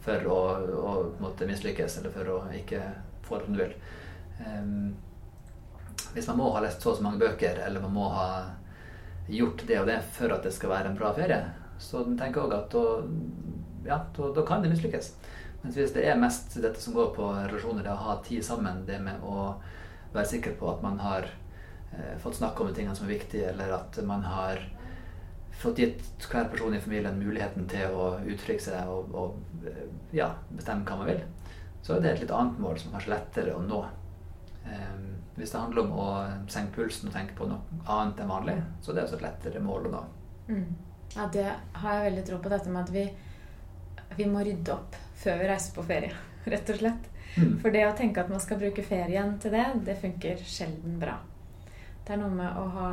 for 0.07 0.29
å, 0.31 0.39
å 0.87 0.93
måtte 1.21 1.47
mislykkes, 1.49 1.99
eller 1.99 2.13
for 2.15 2.31
å 2.31 2.37
ikke 2.55 2.81
få 3.27 3.37
det 3.37 3.47
som 3.47 3.57
du 3.57 3.61
vil. 3.61 3.75
Um, 4.39 4.95
hvis 6.13 6.27
man 6.29 6.39
må 6.39 6.51
ha 6.55 6.63
lest 6.63 6.81
så 6.81 6.93
og 6.93 6.99
så 6.99 7.05
mange 7.05 7.21
bøker, 7.21 7.59
eller 7.65 7.83
man 7.83 7.95
må 7.97 8.07
ha 8.13 8.27
gjort 9.27 9.65
det 9.67 9.79
og 9.81 9.89
det 9.89 9.97
for 10.15 10.31
at 10.31 10.45
det 10.45 10.53
skal 10.55 10.71
være 10.71 10.91
en 10.91 10.99
bra 10.99 11.11
ferie, 11.17 11.41
så 11.81 12.03
tenker 12.07 12.39
jeg 12.39 12.47
òg 12.47 12.55
at 12.57 12.71
da, 12.73 12.83
ja, 13.87 13.97
da, 14.15 14.29
da, 14.33 14.45
kan 14.47 14.63
det 14.63 14.71
mislykkes. 14.71 15.11
Mens 15.63 15.75
hvis 15.77 15.93
det 15.95 16.05
er 16.07 16.19
mest 16.19 16.55
dette 16.61 16.79
som 16.81 16.95
går 16.95 17.11
på 17.17 17.27
relasjoner, 17.35 17.83
det 17.83 17.93
å 17.93 18.05
ha 18.07 18.15
tid 18.25 18.45
sammen, 18.45 18.85
det 18.87 19.01
med 19.03 19.21
å 19.25 19.51
være 20.13 20.29
sikker 20.31 20.55
på 20.57 20.71
at 20.71 20.85
man 20.85 21.01
har 21.03 21.27
fått 22.21 22.39
snakke 22.39 22.63
om 22.63 22.69
de 22.69 22.77
tingene 22.77 22.95
som 22.97 23.07
er 23.07 23.15
viktige, 23.15 23.51
eller 23.51 23.73
at 23.79 23.99
man 24.05 24.25
har 24.27 24.61
fått 25.57 25.79
gitt 25.81 26.27
hver 26.29 26.49
person 26.51 26.75
i 26.75 26.81
familien 26.81 27.17
muligheten 27.17 27.65
til 27.69 27.93
å 27.97 28.09
uttrykke 28.21 28.61
seg 28.63 28.89
og, 28.91 29.13
og 29.17 29.69
ja, 30.15 30.29
bestemme 30.53 30.85
hva 30.85 30.99
man 30.99 31.09
vil, 31.09 31.23
så 31.81 31.95
er 31.95 32.03
det 32.03 32.11
et 32.11 32.25
litt 32.25 32.33
annet 32.35 32.59
mål 32.61 32.77
som 32.81 32.97
er 32.97 33.09
lettere 33.09 33.55
å 33.57 33.63
nå. 33.63 33.79
Um, 34.67 35.07
hvis 35.37 35.53
det 35.53 35.61
handler 35.61 35.85
om 35.85 35.95
å 36.01 36.07
senke 36.51 36.75
pulsen 36.75 37.09
og 37.09 37.15
tenke 37.15 37.37
på 37.37 37.47
noe 37.49 37.81
annet 37.85 38.21
enn 38.21 38.31
vanlig, 38.31 38.57
så 38.81 38.93
det 38.93 39.01
er 39.01 39.07
også 39.07 39.19
et 39.19 39.25
lettere 39.27 39.63
mål 39.63 39.89
å 39.89 39.93
nå. 39.93 40.03
Mm. 40.49 40.67
Ja, 41.15 41.27
det 41.33 41.45
har 41.47 41.95
jeg 41.95 42.07
veldig 42.09 42.25
tro 42.27 42.39
på, 42.43 42.51
dette 42.51 42.73
med 42.73 42.83
at 42.83 42.93
vi, 42.93 43.05
vi 44.19 44.27
må 44.29 44.43
rydde 44.45 44.73
opp 44.75 44.97
før 45.17 45.39
vi 45.41 45.49
reiser 45.49 45.77
på 45.77 45.85
ferie, 45.87 46.11
rett 46.53 46.73
og 46.73 46.81
slett. 46.81 47.09
Mm. 47.37 47.55
For 47.61 47.73
det 47.73 47.85
å 47.87 47.95
tenke 47.97 48.21
at 48.21 48.29
man 48.33 48.41
skal 48.43 48.59
bruke 48.61 48.85
ferien 48.85 49.35
til 49.41 49.53
det, 49.53 49.65
det 49.87 49.97
funker 50.01 50.41
sjelden 50.43 50.97
bra. 51.01 51.17
Det 52.07 52.15
er 52.15 52.21
noe 52.21 52.31
med 52.31 52.59
å 52.59 52.67
ha 52.71 52.91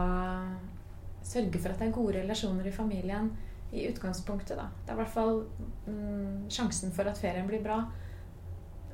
Sørge 1.25 1.57
for 1.57 1.73
at 1.73 1.81
det 1.81 1.87
er 1.87 1.95
gode 1.95 2.19
relasjoner 2.19 2.67
i 2.69 2.73
familien 2.75 3.31
i 3.73 3.87
utgangspunktet, 3.89 4.59
da. 4.59 4.67
Det 4.85 4.93
er 4.93 4.99
i 4.99 5.01
hvert 5.01 5.15
fall 5.15 5.39
mm, 5.87 6.51
sjansen 6.53 6.93
for 6.93 7.09
at 7.09 7.17
ferien 7.17 7.47
blir 7.49 7.63
bra, 7.65 7.79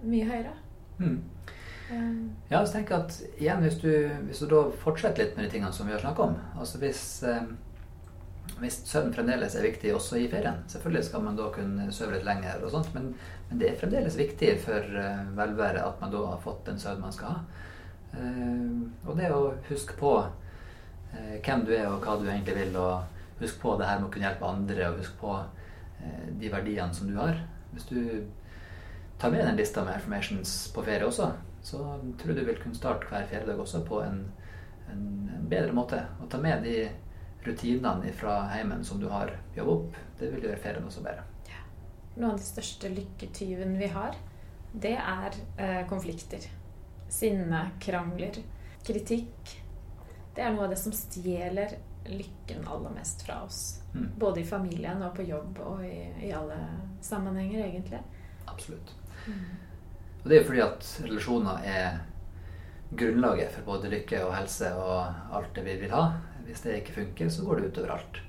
mye 0.06 0.28
høyere. 0.28 0.52
Mm. 1.00 1.16
Ja, 2.50 2.60
så 2.62 2.76
tenker 2.76 2.94
jeg 2.94 3.02
at 3.02 3.40
igjen, 3.40 3.64
hvis 3.64 3.80
du, 3.82 3.90
hvis 4.28 4.44
du, 4.44 4.46
da 4.52 4.62
fortsetter 4.84 5.24
litt 5.24 5.34
med 5.34 5.48
de 5.48 5.56
tingene 5.56 5.74
som 5.74 5.88
vi 5.88 5.96
har 5.96 6.02
snakka 6.04 6.28
om 6.28 6.36
altså 6.54 6.78
hvis, 6.78 7.02
eh, 7.26 7.48
hvis 8.62 8.76
søvn 8.86 9.10
fremdeles 9.16 9.56
er 9.58 9.66
viktig 9.66 9.90
også 9.96 10.20
i 10.20 10.28
ferien 10.30 10.60
Selvfølgelig 10.70 11.08
skal 11.08 11.24
man 11.24 11.40
da 11.40 11.48
kunne 11.50 11.88
sove 11.94 12.14
litt 12.14 12.28
lenger, 12.28 12.62
og 12.62 12.70
sånt, 12.76 12.92
men, 12.94 13.10
men 13.48 13.58
det 13.58 13.72
er 13.72 13.80
fremdeles 13.80 14.20
viktig 14.20 14.54
for 14.62 14.86
velværet 14.86 15.34
velvære 15.40 15.82
at 15.88 16.04
man 16.04 16.14
da 16.14 16.22
har 16.28 16.44
fått 16.44 16.62
den 16.70 16.78
søvnen 16.78 17.08
man 17.08 17.16
skal 17.16 17.34
ha. 17.34 17.66
Uh, 18.14 18.88
og 19.06 19.16
det 19.18 19.30
å 19.32 19.54
huske 19.68 19.96
på 20.00 20.16
uh, 20.20 21.36
hvem 21.44 21.64
du 21.66 21.72
er, 21.76 21.86
og 21.88 22.04
hva 22.04 22.18
du 22.18 22.26
egentlig 22.28 22.56
vil, 22.58 22.76
og 22.80 23.40
husk 23.40 23.60
på 23.62 23.76
det 23.80 23.88
her 23.88 24.00
med 24.00 24.10
å 24.10 24.12
kunne 24.12 24.28
hjelpe 24.28 24.50
andre, 24.50 24.90
og 24.90 25.00
husk 25.00 25.16
på 25.20 25.38
de 26.40 26.48
verdiene 26.48 26.96
som 26.96 27.08
du 27.10 27.18
har. 27.18 27.36
Hvis 27.74 27.84
du 27.90 27.98
tar 29.20 29.30
med 29.30 29.44
den 29.44 29.56
lista 29.56 29.84
med 29.84 29.94
affirmations 29.94 30.72
på 30.74 30.82
ferie 30.82 31.04
også, 31.04 31.26
så 31.62 31.78
tror 32.18 32.32
jeg 32.32 32.38
du 32.38 32.46
vil 32.48 32.60
kunne 32.62 32.78
starte 32.78 33.08
hver 33.10 33.26
feriedag 33.28 33.60
også 33.60 33.82
på 33.84 34.00
en, 34.00 34.22
en, 34.88 35.02
en, 35.36 35.48
bedre 35.50 35.74
måte. 35.76 36.00
Å 36.22 36.28
ta 36.30 36.40
med 36.40 36.64
de 36.64 36.86
rutinene 37.44 38.12
fra 38.16 38.38
heimen 38.54 38.84
som 38.84 39.00
du 39.00 39.08
har 39.12 39.34
jobba 39.56 39.76
opp, 39.76 39.98
det 40.20 40.30
vil 40.32 40.48
gjøre 40.48 40.62
ferien 40.62 40.88
også 40.88 41.04
bedre. 41.04 41.26
Ja. 41.50 41.60
Noen 42.16 42.32
av 42.32 42.40
de 42.40 42.48
største 42.48 42.92
lykketyvene 42.94 43.80
vi 43.80 43.90
har, 43.92 44.16
det 44.72 44.96
er 44.96 45.36
eh, 45.58 45.82
konflikter. 45.90 46.48
Sinne, 47.10 47.64
krangler, 47.82 48.38
kritikk. 48.86 49.54
Det 50.34 50.44
er 50.44 50.54
noe 50.54 50.68
av 50.68 50.74
det 50.74 50.78
som 50.80 50.94
stjeler 50.94 51.74
lykken 52.10 52.62
aller 52.70 52.94
mest 52.94 53.24
fra 53.26 53.42
oss. 53.44 53.80
Mm. 53.94 54.06
Både 54.18 54.40
i 54.40 54.46
familien 54.46 55.02
og 55.02 55.16
på 55.16 55.26
jobb 55.26 55.58
og 55.66 55.82
i, 55.84 56.06
i 56.22 56.30
alle 56.32 56.58
sammenhenger, 57.04 57.66
egentlig. 57.66 58.00
Absolutt. 58.46 58.94
Mm. 59.26 59.42
Og 60.22 60.30
det 60.30 60.38
er 60.38 60.46
fordi 60.46 60.62
at 60.64 60.88
relasjoner 61.04 61.66
er 61.66 62.00
grunnlaget 62.90 63.52
for 63.54 63.68
både 63.74 63.90
lykke 63.92 64.24
og 64.26 64.34
helse 64.34 64.72
og 64.74 65.36
alt 65.36 65.54
det 65.56 65.64
vi 65.66 65.76
vil 65.84 65.94
ha. 65.94 66.06
Hvis 66.46 66.64
det 66.64 66.80
ikke 66.80 66.98
funker, 67.02 67.30
så 67.30 67.44
går 67.46 67.60
det 67.60 67.70
utover 67.70 67.94
alt. 67.98 68.20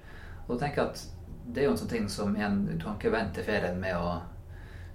Og 0.48 0.60
tenk 0.62 0.78
at 0.82 1.02
det 1.52 1.64
er 1.64 1.70
jo 1.70 1.74
en 1.74 1.80
sånn 1.80 1.90
ting 1.92 2.10
som 2.10 2.36
en, 2.38 2.66
Du 2.68 2.84
kan 2.84 2.98
ikke 2.98 3.14
vente 3.14 3.44
ferien 3.44 3.80
med 3.82 3.98
å 3.98 4.20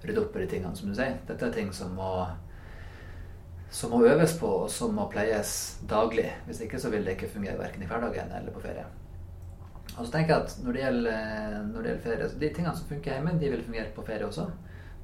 rydde 0.07 0.23
opp 0.23 0.37
i 0.37 0.45
de 0.45 0.51
tingene, 0.51 0.77
som 0.77 0.91
du 0.91 0.95
sier. 0.95 1.17
Dette 1.27 1.49
er 1.49 1.55
ting 1.55 1.73
som 1.75 1.95
må, 1.97 2.11
som 3.71 3.91
må 3.91 4.05
øves 4.07 4.37
på, 4.39 4.49
og 4.65 4.71
som 4.71 4.95
må 4.95 5.09
pleies 5.11 5.79
daglig. 5.89 6.29
Hvis 6.47 6.63
ikke 6.65 6.81
så 6.81 6.91
vil 6.93 7.05
det 7.05 7.17
ikke 7.17 7.33
fungere 7.35 7.59
verken 7.59 7.83
i 7.83 7.91
hverdagen 7.91 8.33
eller 8.39 8.55
på 8.55 8.63
ferie. 8.63 8.87
Og 9.97 10.05
så 10.05 10.13
tenker 10.13 10.35
jeg 10.35 10.45
at 10.45 10.55
når 10.63 10.73
det 10.73 10.83
gjelder, 10.83 11.59
når 11.71 11.83
det 11.83 11.91
gjelder 11.91 12.05
ferie, 12.05 12.29
så 12.29 12.39
de 12.41 12.53
tingene 12.53 12.77
som 12.77 12.89
funker 12.89 13.13
hjemme, 13.15 13.35
de 13.41 13.51
vil 13.53 13.65
fungere 13.65 13.93
på 13.97 14.05
ferie 14.07 14.27
også. 14.27 14.47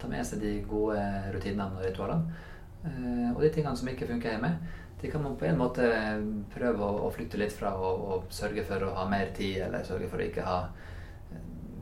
Ta 0.00 0.10
med 0.10 0.26
seg 0.26 0.42
de 0.42 0.52
gode 0.68 1.02
rutinene 1.34 1.68
og 1.78 1.84
ritualene. 1.86 2.38
Eh, 2.84 3.28
og 3.32 3.42
de 3.42 3.50
tingene 3.54 3.78
som 3.78 3.88
ikke 3.88 4.08
funker 4.10 4.34
hjemme, 4.34 4.52
de 5.02 5.10
kan 5.10 5.22
man 5.22 5.36
på 5.38 5.46
en 5.48 5.58
måte 5.58 5.86
prøve 6.52 6.86
å, 6.86 7.06
å 7.06 7.10
flykte 7.14 7.40
litt 7.40 7.54
fra 7.54 7.72
og, 7.74 8.02
og, 8.06 8.26
sørge 8.34 8.64
for 8.66 8.84
å 8.86 8.92
ha 8.98 9.06
mer 9.10 9.32
tid, 9.34 9.64
eller 9.66 9.86
sørge 9.86 10.10
for 10.10 10.22
å 10.22 10.26
ikke 10.28 10.46
ha 10.46 10.58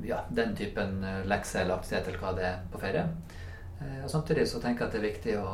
ja, 0.07 0.23
den 0.33 0.55
typen 0.57 1.03
lekse 1.29 1.61
eller 1.61 1.77
aktivitet 1.77 2.09
eller 2.09 2.23
hva 2.23 2.33
det 2.37 2.47
er 2.49 2.63
på 2.73 2.81
ferie. 2.81 3.05
Eh, 3.81 4.01
og 4.05 4.11
Samtidig 4.13 4.47
så 4.49 4.63
tenker 4.63 4.87
jeg 4.87 4.89
at 4.89 4.97
det 4.97 5.03
er 5.03 5.09
viktig 5.11 5.37
å, 5.41 5.51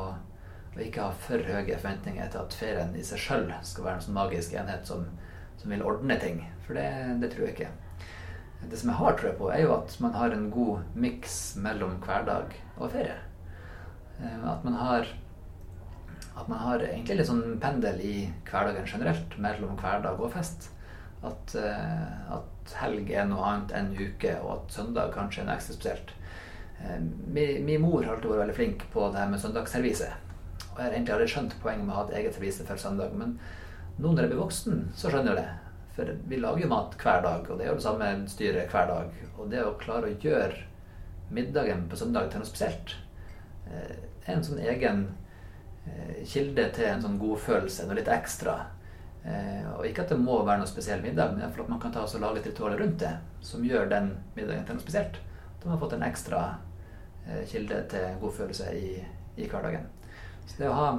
å 0.77 0.85
ikke 0.85 1.07
ha 1.07 1.17
for 1.25 1.43
høye 1.43 1.75
forventninger 1.77 2.31
til 2.31 2.43
at 2.43 2.57
ferien 2.59 2.95
i 2.97 3.03
seg 3.05 3.21
sjøl 3.21 3.51
skal 3.65 3.87
være 3.87 3.99
en 3.99 4.07
sånn 4.07 4.17
magisk 4.17 4.55
enhet 4.57 4.89
som, 4.89 5.05
som 5.57 5.73
vil 5.73 5.85
ordne 5.85 6.17
ting. 6.21 6.41
For 6.65 6.77
det, 6.77 6.87
det, 7.21 7.31
tror 7.33 7.47
jeg 7.47 7.55
ikke. 7.55 7.71
Det 8.67 8.79
som 8.79 8.91
jeg 8.91 8.99
har 8.99 9.15
trua 9.17 9.35
på, 9.37 9.51
er 9.53 9.63
jo 9.63 9.75
at 9.77 9.95
man 10.03 10.17
har 10.17 10.33
en 10.33 10.49
god 10.53 10.97
miks 10.97 11.37
mellom 11.61 11.97
hverdag 12.03 12.57
og 12.77 12.91
ferie. 12.93 13.17
Eh, 14.21 14.43
at 14.51 14.65
man 14.65 14.77
har 14.81 15.07
at 16.37 16.47
man 16.47 16.59
har 16.61 16.83
egentlig 16.85 17.17
litt 17.17 17.29
sånn 17.31 17.55
pendel 17.61 18.01
i 18.05 18.15
hverdagen 18.45 18.85
generelt 18.85 19.37
mellom 19.41 19.77
hverdag 19.79 20.19
og 20.21 20.35
fest. 20.35 20.69
At, 21.25 21.55
uh, 21.57 22.35
at 22.37 22.73
helg 22.77 23.09
er 23.09 23.25
noe 23.25 23.41
annet 23.41 23.73
enn 23.73 23.87
uke, 23.97 24.35
og 24.43 24.51
at 24.53 24.75
søndag 24.75 25.15
kanskje 25.15 25.41
er 25.41 25.47
noe 25.47 25.55
ekstra. 25.57 25.97
Uh, 26.77 26.99
min, 27.33 27.71
mor 27.81 28.05
har 28.05 28.13
alltid 28.13 28.29
vært 28.29 28.43
veldig 28.43 28.57
flink 28.59 28.85
på 28.93 29.07
det 29.09 29.23
her 29.23 29.31
med 29.31 29.41
søndagsservise. 29.41 30.11
Og 30.77 30.81
jeg 30.81 30.85
har 30.85 30.95
egentlig 30.95 31.15
aldri 31.15 31.29
skjønt 31.33 31.55
poenget 31.61 31.85
med 31.87 31.95
å 31.95 31.99
ha 31.99 32.07
et 32.07 32.17
eget 32.21 32.37
servise 32.37 32.65
for 32.67 32.81
søndag. 32.81 33.13
Men 33.17 33.37
nå 33.97 34.11
når 34.11 34.23
jeg 34.23 34.31
blir 34.33 34.43
voksen, 34.43 34.83
så 34.95 35.09
skjønner 35.11 35.33
jeg 35.33 35.41
det. 35.41 35.83
For 35.97 36.15
vi 36.29 36.39
lager 36.39 36.63
jo 36.63 36.71
mat 36.71 36.97
hver 37.01 37.23
dag, 37.25 37.47
og 37.49 37.57
det 37.57 37.65
er 37.65 37.71
jo 37.71 37.79
det 37.79 37.87
samme 37.87 38.09
styret 38.29 38.73
hver 38.73 38.91
dag. 38.91 39.21
Og 39.37 39.49
det 39.49 39.63
å 39.65 39.77
klare 39.81 40.11
å 40.11 40.19
gjøre 40.21 40.65
middagen 41.33 41.87
på 41.89 41.97
søndag 41.99 42.29
til 42.29 42.43
noe 42.43 42.49
spesielt, 42.49 42.93
uh, 43.67 43.95
er 44.27 44.35
en 44.37 44.45
sånn 44.45 44.61
egen 44.61 45.07
Eh, 45.87 46.25
kilde 46.25 46.65
til 46.75 46.89
en 46.89 47.03
sånn 47.03 47.19
godfølelse, 47.21 47.85
noe 47.87 47.97
litt 47.99 48.11
ekstra. 48.11 48.57
Eh, 49.23 49.63
og 49.75 49.85
ikke 49.87 50.03
at 50.03 50.13
det 50.13 50.19
må 50.19 50.39
være 50.45 50.61
noe 50.61 50.69
spesiell 50.69 51.03
middag, 51.03 51.35
men 51.35 51.45
at 51.47 51.69
man 51.69 51.81
kan 51.83 51.93
ta 51.93 52.03
og 52.05 52.23
lage 52.23 52.41
et 52.41 52.49
ritual 52.51 52.77
rundt 52.79 52.99
det 53.03 53.13
som 53.43 53.65
gjør 53.65 53.89
den 53.91 54.13
middagen 54.35 54.65
til 54.65 54.77
noe 54.77 54.83
spesielt. 54.85 55.19
Da 55.57 55.67
har 55.67 55.75
man 55.75 55.81
fått 55.83 55.95
en 55.97 56.07
ekstra 56.07 56.41
eh, 57.27 57.43
kilde 57.51 57.83
til 57.91 58.19
godfølelse 58.23 58.73
i, 58.75 58.97
i 59.37 59.47
hverdagen. 59.47 59.87
Så 60.47 60.61
det 60.61 60.71
å 60.71 60.77
ha 60.77 60.89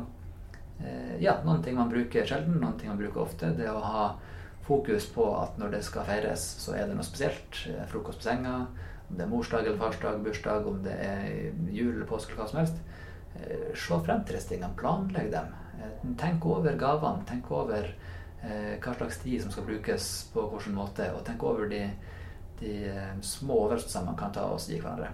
ja, 1.19 1.33
noen 1.43 1.63
ting 1.65 1.75
man 1.75 1.89
bruker 1.91 2.27
sjelden, 2.29 2.61
noen 2.63 2.77
ting 2.79 2.93
man 2.93 3.01
bruker 3.01 3.25
ofte. 3.25 3.49
Det 3.57 3.67
å 3.67 3.81
ha 3.83 4.03
fokus 4.63 5.09
på 5.11 5.25
at 5.35 5.57
når 5.59 5.73
det 5.73 5.81
skal 5.83 6.07
feires, 6.07 6.45
så 6.63 6.77
er 6.79 6.87
det 6.87 6.95
noe 6.95 7.07
spesielt. 7.07 7.59
Frokost 7.91 8.21
på 8.21 8.29
senga, 8.29 8.61
om 9.09 9.19
det 9.19 9.25
er 9.25 9.33
morsdag 9.33 9.67
eller 9.67 9.81
farsdag, 9.81 10.21
bursdag, 10.23 10.69
om 10.71 10.79
det 10.85 10.95
er 11.03 11.27
jul 11.75 11.97
eller 11.97 12.07
påske 12.07 12.31
eller 12.31 12.45
hva 12.45 12.51
som 12.53 12.61
helst 12.61 12.79
Eh, 13.43 13.75
se 13.75 13.99
frem 14.05 14.25
til 14.25 14.37
disse 14.37 14.51
tingene, 14.51 14.75
planlegg 14.79 15.31
dem. 15.33 15.53
Eh, 15.79 16.07
tenk 16.21 16.47
over 16.47 16.77
gavene. 16.79 17.25
Tenk 17.29 17.51
over 17.55 17.87
eh, 18.43 18.75
hva 18.83 18.95
slags 18.97 19.21
tid 19.23 19.43
som 19.43 19.55
skal 19.55 19.69
brukes 19.69 20.09
på 20.35 20.47
hvilken 20.53 20.77
måte. 20.79 21.11
Og 21.15 21.25
tenk 21.27 21.45
over 21.47 21.71
de, 21.71 21.85
de 22.61 22.75
små 23.23 23.65
overraskelsene 23.67 24.11
man 24.11 24.19
kan 24.19 24.35
ta 24.35 24.49
og 24.51 24.63
i 24.69 24.81
hverandre. 24.81 25.13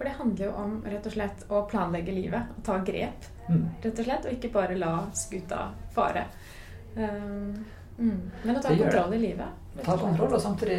For 0.00 0.08
det 0.08 0.14
handler 0.16 0.46
jo 0.46 0.52
om 0.56 0.70
rett 0.88 1.06
og 1.10 1.12
slett 1.12 1.42
å 1.52 1.58
planlegge 1.68 2.12
livet. 2.16 2.52
og 2.56 2.62
ta 2.64 2.78
grep, 2.80 3.26
mm. 3.50 3.64
rett 3.82 3.98
og 3.98 4.06
slett. 4.06 4.24
Og 4.24 4.32
ikke 4.32 4.48
bare 4.54 4.78
la 4.80 4.94
skuta 5.12 5.58
fare. 5.92 6.22
Um, 6.94 7.58
mm. 7.98 8.22
Men 8.46 8.56
å 8.56 8.62
ta 8.64 8.72
kontroll 8.72 9.12
i 9.12 9.18
livet. 9.26 9.58
Ta 9.84 9.98
kontroll, 10.00 10.32
og 10.32 10.40
samtidig 10.40 10.78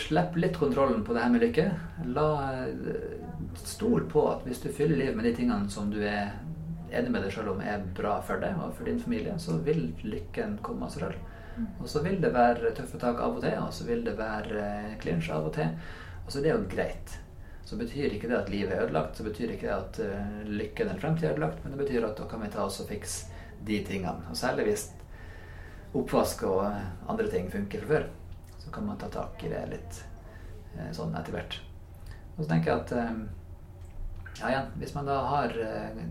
slipp 0.00 0.40
litt 0.40 0.56
kontrollen 0.56 1.04
på 1.04 1.12
det 1.12 1.26
her 1.26 1.36
med 1.36 1.44
lykke. 1.44 1.66
La 2.16 2.30
stol 3.68 4.08
på 4.08 4.24
at 4.32 4.48
hvis 4.48 4.64
du 4.64 4.70
fyller 4.72 4.96
livet 4.96 5.20
med 5.20 5.28
de 5.28 5.36
tingene 5.42 5.68
som 5.68 5.92
du 5.92 6.00
er 6.00 6.32
enig 6.88 7.12
med 7.12 7.28
deg 7.28 7.36
sjøl 7.36 7.52
om 7.52 7.60
er 7.60 7.84
bra 8.00 8.16
for 8.24 8.40
deg 8.40 8.56
og 8.64 8.72
for 8.80 8.88
din 8.88 9.04
familie, 9.04 9.36
så 9.36 9.60
vil 9.60 9.90
lykken 10.08 10.56
komme 10.64 10.88
av 10.88 10.96
seg 10.96 11.04
sjøl. 11.04 11.22
Mm. 11.58 11.70
Og 11.84 11.86
så 11.92 12.00
vil 12.08 12.16
det 12.24 12.32
være 12.32 12.72
tøffe 12.80 13.04
tak 13.04 13.20
av 13.20 13.36
og 13.36 13.44
til, 13.44 13.60
og 13.60 13.76
så 13.76 13.92
vil 13.92 14.08
det 14.08 14.16
være 14.16 14.68
klinsj 15.04 15.34
av 15.36 15.52
og 15.52 15.56
til. 15.60 15.96
Og 16.24 16.32
så 16.32 16.40
er 16.40 16.48
det 16.48 16.56
jo 16.56 16.68
greit. 16.72 17.18
Så 17.68 17.76
betyr 17.76 18.14
ikke 18.16 18.30
det 18.30 18.38
at 18.38 18.52
livet 18.52 18.72
er 18.72 18.86
ødelagt, 18.86 19.18
så 19.18 19.26
betyr 19.26 19.52
ikke 19.52 19.68
det 19.68 19.74
at 19.74 19.98
uh, 20.00 20.44
lykken 20.48 20.88
eller 20.88 21.02
fremtiden 21.02 21.28
er 21.28 21.36
ødelagt, 21.36 21.64
men 21.64 21.74
det 21.74 21.82
betyr 21.82 22.06
at 22.08 22.16
da 22.16 22.28
kan 22.30 22.40
vi 22.40 22.48
ta 22.54 22.64
oss 22.64 22.80
og 22.80 22.88
fikse 22.88 23.28
de 23.68 23.82
tingene. 23.84 24.24
Og 24.30 24.38
særlig 24.40 24.70
hvis 24.70 24.86
oppvask 25.98 26.46
og 26.48 26.62
andre 27.12 27.28
ting 27.28 27.50
funker 27.52 27.84
fra 27.84 27.98
før, 27.98 28.06
så 28.62 28.72
kan 28.72 28.88
man 28.88 29.00
ta 29.00 29.10
tak 29.12 29.44
i 29.44 29.52
det 29.52 29.66
litt 29.74 30.00
uh, 30.78 30.88
sånn 30.96 31.12
etter 31.20 31.36
hvert. 31.36 31.58
Og 32.38 32.44
så 32.44 32.48
tenker 32.54 32.72
jeg 32.72 32.86
at 32.86 32.96
uh, 32.96 33.28
ja, 34.40 34.48
igjen, 34.48 34.72
hvis 34.78 34.94
man 34.94 35.06
da 35.06 35.18
har 35.26 35.60
eh, 35.60 36.02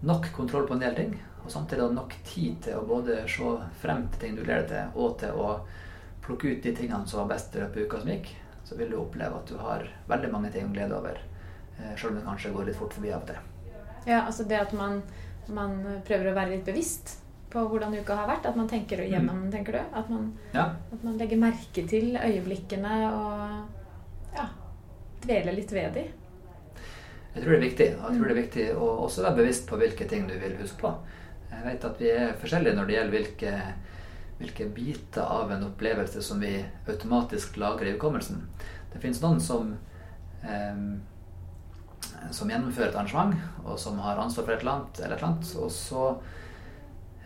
nok 0.00 0.32
kontroll 0.32 0.66
på 0.66 0.74
en 0.74 0.80
del 0.80 0.94
ting, 0.94 1.14
og 1.44 1.50
samtidig 1.50 1.82
har 1.82 1.96
nok 1.96 2.14
tid 2.24 2.60
til 2.62 2.78
å 2.78 2.86
både 2.86 3.22
se 3.30 3.54
frem 3.82 4.06
til 4.12 4.22
ting 4.22 4.36
du 4.36 4.44
gleder 4.44 4.68
deg 4.68 4.70
til, 4.70 5.00
og 5.02 5.16
til 5.18 5.40
å 5.42 5.48
plukke 6.22 6.52
ut 6.52 6.62
de 6.62 6.74
tingene 6.76 7.06
som 7.06 7.22
var 7.22 7.32
best 7.34 7.56
i 7.56 7.62
løpet 7.62 7.80
av 7.80 7.88
uka 7.88 8.02
som 8.02 8.12
gikk, 8.12 8.30
så 8.72 8.78
vil 8.78 8.92
du 8.92 8.98
oppleve 9.02 9.36
at 9.36 9.50
du 9.50 9.58
har 9.60 9.84
veldig 10.08 10.30
mange 10.32 10.50
ting 10.52 10.68
å 10.68 10.72
glede 10.72 10.96
over, 10.96 11.18
eh, 11.78 11.92
selv 11.96 12.12
om 12.12 12.20
det 12.20 12.26
kanskje 12.28 12.52
går 12.54 12.70
litt 12.70 12.78
fort 12.78 12.94
forbi 12.96 13.12
av 13.12 13.20
og 13.20 13.26
til. 13.28 13.42
Ja, 14.06 14.22
altså 14.22 14.46
det 14.48 14.58
at 14.58 14.72
man, 14.72 15.02
man 15.52 15.76
prøver 16.06 16.30
å 16.30 16.38
være 16.38 16.56
litt 16.56 16.64
bevisst 16.66 17.18
på 17.52 17.66
hvordan 17.68 17.94
uka 18.00 18.16
har 18.16 18.30
vært. 18.30 18.48
At 18.48 18.56
man 18.56 18.70
tenker 18.70 19.04
igjennom, 19.04 19.44
mm. 19.44 19.52
tenker 19.52 19.76
du? 19.76 19.82
At 19.92 20.08
man, 20.10 20.32
ja. 20.56 20.70
at 20.92 21.04
man, 21.04 21.18
legger 21.20 21.40
merke 21.42 21.84
til 21.88 22.16
øyeblikkene 22.16 22.96
og 23.12 24.34
ja, 24.38 24.48
dveler 25.26 25.58
litt 25.58 25.74
ved 25.76 25.98
dem. 25.98 26.18
Jeg 27.32 27.44
tror 27.44 27.52
det 27.52 27.58
er 27.58 27.66
viktig. 27.66 27.88
Og 27.98 28.06
jeg 28.08 28.16
tror 28.16 28.26
det 28.26 28.34
er 28.34 28.42
viktig 28.42 28.66
å 28.74 28.90
også 29.06 29.26
være 29.26 29.40
bevisst 29.42 29.68
på 29.68 29.80
hvilke 29.80 30.08
ting 30.08 30.26
du 30.28 30.34
vil 30.40 30.56
huske 30.60 30.80
på. 30.80 30.92
Jeg 31.52 31.64
vet 31.68 31.84
at 31.84 32.00
vi 32.00 32.10
er 32.12 32.36
forskjellige 32.40 32.76
når 32.78 32.88
det 32.88 32.96
gjelder 32.96 33.16
hvilke, 33.18 33.54
hvilke 34.42 34.68
biter 34.74 35.22
av 35.22 35.52
en 35.54 35.64
opplevelse 35.70 36.22
som 36.22 36.42
vi 36.42 36.56
automatisk 36.90 37.56
lagrer 37.62 37.92
i 37.92 37.96
hukommelsen. 37.96 38.44
Det 38.92 39.00
finnes 39.00 39.22
noen 39.22 39.40
som, 39.40 39.74
eh, 40.42 42.28
som 42.30 42.50
gjennomfører 42.50 42.90
et 42.90 43.00
arrangement, 43.00 43.34
og 43.64 43.78
som 43.78 43.98
har 43.98 44.20
ansvar 44.20 44.44
for 44.44 44.52
et 44.52 44.60
eller 44.60 44.72
annet, 44.72 45.00
eller 45.00 45.16
et 45.16 45.22
eller 45.22 45.32
annet 45.32 45.56
og 45.56 45.70
så 45.70 46.06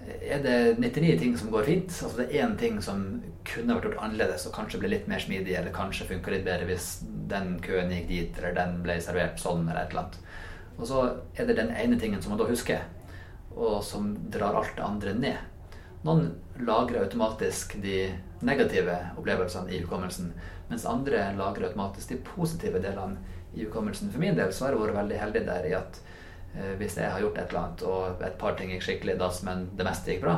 er 0.07 0.43
det 0.43 0.79
99 0.79 1.19
ting 1.19 1.39
som 1.39 1.51
går 1.51 1.65
fint. 1.67 1.91
Altså 1.91 2.17
det 2.21 2.27
er 2.29 2.45
én 2.47 2.57
ting 2.59 2.79
som 2.83 3.03
kunne 3.47 3.75
vært 3.75 3.89
gjort 3.89 4.03
annerledes 4.05 4.47
og 4.47 4.55
kanskje 4.55 4.81
ble 4.83 4.93
litt 4.93 5.09
mer 5.11 5.23
smidig, 5.23 5.57
eller 5.59 5.75
kanskje 5.75 6.09
funka 6.11 6.31
litt 6.31 6.47
bedre 6.47 6.69
hvis 6.69 7.01
den 7.31 7.57
køen 7.65 7.93
gikk 7.95 8.09
dit, 8.11 8.39
eller 8.39 8.55
den 8.57 8.79
ble 8.85 9.01
servert 9.03 9.43
sånn, 9.43 9.67
eller 9.67 9.83
et 9.83 9.95
eller 9.95 10.05
annet. 10.05 10.21
Og 10.77 10.87
så 10.91 11.03
er 11.37 11.49
det 11.49 11.59
den 11.59 11.73
ene 11.75 11.99
tingen 12.01 12.23
som 12.23 12.35
man 12.35 12.41
da 12.41 12.49
husker, 12.51 12.85
og 13.57 13.81
som 13.85 14.13
drar 14.33 14.59
alt 14.59 14.75
det 14.77 14.85
andre 14.85 15.15
ned. 15.17 15.56
Noen 16.07 16.29
lagrer 16.63 17.03
automatisk 17.03 17.77
de 17.83 18.07
negative 18.47 18.95
opplevelsene 19.19 19.73
i 19.75 19.81
hukommelsen, 19.83 20.31
mens 20.71 20.87
andre 20.87 21.33
lagrer 21.37 21.69
automatisk 21.69 22.15
de 22.15 22.21
positive 22.25 22.79
delene 22.85 23.19
i 23.57 23.65
hukommelsen. 23.65 24.13
For 24.13 24.23
min 24.23 24.39
del 24.39 24.53
så 24.55 24.67
har 24.69 24.77
jeg 24.77 24.85
vært 24.85 25.01
veldig 25.01 25.19
heldig 25.25 25.43
der 25.49 25.67
i 25.67 25.75
at 25.77 26.01
Eh, 26.57 26.73
hvis 26.81 26.97
jeg 26.97 27.11
har 27.13 27.21
gjort 27.21 27.39
et 27.39 27.51
eller 27.51 27.63
annet 27.63 27.83
og 27.85 28.23
et 28.25 28.37
par 28.41 28.57
ting 28.57 28.71
gikk 28.73 28.85
skikkelig 28.87 29.19
dass, 29.21 29.43
men 29.45 29.67
det 29.77 29.85
meste 29.87 30.13
gikk 30.13 30.23
bra, 30.25 30.37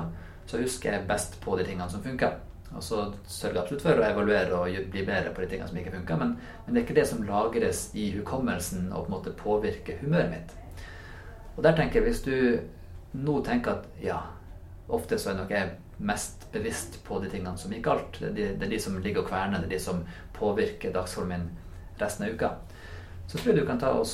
så 0.51 0.59
husker 0.59 0.97
jeg 0.97 1.09
best 1.09 1.39
på 1.45 1.57
de 1.59 1.67
tingene 1.67 1.91
som 1.93 2.03
funka. 2.03 2.33
Og 2.75 2.83
så 2.85 3.05
sørger 3.25 3.55
jeg 3.55 3.63
absolutt 3.63 3.85
for 3.85 4.01
å 4.01 4.07
evaluere 4.09 4.57
og 4.57 4.91
bli 4.93 5.05
bedre 5.07 5.33
på 5.35 5.45
de 5.45 5.51
tingene 5.53 5.69
som 5.71 5.79
ikke 5.81 5.95
funka. 5.95 6.17
Men, 6.21 6.35
men, 6.65 6.73
det 6.73 6.81
er 6.81 6.87
ikke 6.87 6.99
det 6.99 7.07
som 7.09 7.23
lagres 7.29 7.85
i 7.97 8.11
hukommelsen 8.17 8.91
og 8.91 9.07
på 9.07 9.09
en 9.09 9.15
måte 9.15 9.37
påvirker 9.39 10.03
humøret 10.03 10.35
mitt. 10.35 10.83
Og 11.57 11.63
der 11.65 11.79
tenker 11.79 12.01
jeg, 12.01 12.09
hvis 12.09 12.25
du 12.27 13.19
nå 13.19 13.39
tenker 13.47 13.79
at 13.79 14.03
ja, 14.03 14.19
ofte 14.89 15.19
så 15.21 15.33
er 15.33 15.39
nok 15.39 15.53
jeg 15.53 15.77
mest 15.99 16.47
bevisst 16.53 17.01
på 17.05 17.19
de 17.21 17.31
tingene 17.33 17.59
som 17.61 17.73
gikk 17.75 17.85
galt. 17.85 18.21
Det 18.21 18.31
er 18.31 18.37
de, 18.37 18.47
det 18.59 18.67
er 18.69 18.73
de 18.75 18.81
som 18.83 18.99
ligger 19.03 19.25
og 19.25 19.31
kverner, 19.31 19.61
det 19.61 19.69
er 19.69 19.77
de 19.77 19.83
som 19.83 20.05
påvirker 20.37 20.95
dagsformen 20.95 21.49
min 21.49 22.01
resten 22.01 22.27
av 22.27 22.35
uka. 22.35 22.53
Så 23.29 23.39
tror 23.39 23.53
jeg 23.53 23.61
du 23.61 23.69
kan 23.69 23.81
ta 23.81 23.93
og 23.93 24.07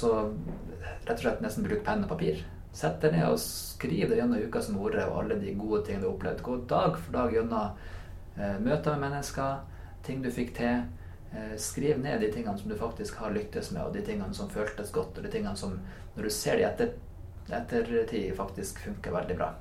rett 1.04 1.18
og 1.18 1.22
slett 1.22 1.44
nesten 1.44 1.66
bruke 1.66 1.84
penn 1.86 2.02
og 2.06 2.10
papir. 2.10 2.42
Sett 2.74 2.98
deg 3.04 3.14
ned 3.14 3.28
og 3.28 3.38
skriv 3.38 4.08
det 4.10 4.18
gjennom 4.18 4.48
uka 4.48 4.62
som 4.64 4.80
ordet 4.82 5.04
og 5.06 5.20
alle 5.20 5.38
de 5.38 5.54
gode 5.54 5.84
tingene 5.86 6.02
du 6.02 6.08
har 6.08 6.16
opplevd. 6.16 6.42
Gå 6.42 6.56
dag 6.70 6.98
for 6.98 7.14
dag 7.14 7.36
gjennom 7.36 7.84
eh, 8.34 8.56
møter 8.64 8.96
med 8.96 9.04
mennesker, 9.04 9.60
ting 10.06 10.24
du 10.24 10.30
fikk 10.34 10.56
til. 10.58 10.82
Eh, 11.30 11.54
skriv 11.60 12.00
ned 12.02 12.24
de 12.24 12.32
tingene 12.34 12.58
som 12.58 12.72
du 12.72 12.74
faktisk 12.78 13.20
har 13.22 13.34
lyktes 13.36 13.70
med, 13.70 13.84
og 13.84 13.94
de 13.94 14.02
tingene 14.06 14.34
som 14.34 14.50
føltes 14.50 14.90
godt, 14.94 15.18
og 15.18 15.26
de 15.26 15.30
tingene 15.30 15.54
som, 15.58 15.78
når 16.16 16.26
du 16.26 16.34
ser 16.34 16.58
de 16.58 16.66
etter, 16.66 16.96
ettertid, 17.52 18.34
faktisk 18.34 18.82
funker 18.88 19.14
veldig 19.14 19.38
bra. 19.38 19.52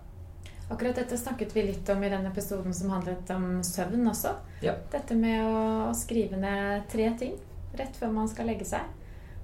Akkurat 0.71 0.95
dette 0.95 1.17
snakket 1.17 1.55
vi 1.55 1.63
litt 1.67 1.89
om 1.89 2.03
i 2.03 2.09
den 2.09 2.25
episoden 2.25 2.73
som 2.73 2.89
handlet 2.93 3.29
om 3.35 3.63
søvn 3.63 4.07
også. 4.07 4.31
Ja. 4.63 4.77
Dette 4.91 5.15
med 5.19 5.43
å 5.43 5.91
skrive 5.97 6.39
ned 6.39 6.87
tre 6.91 7.09
ting 7.19 7.35
rett 7.77 7.97
før 7.97 8.13
man 8.15 8.29
skal 8.31 8.47
legge 8.49 8.65
seg. 8.67 8.87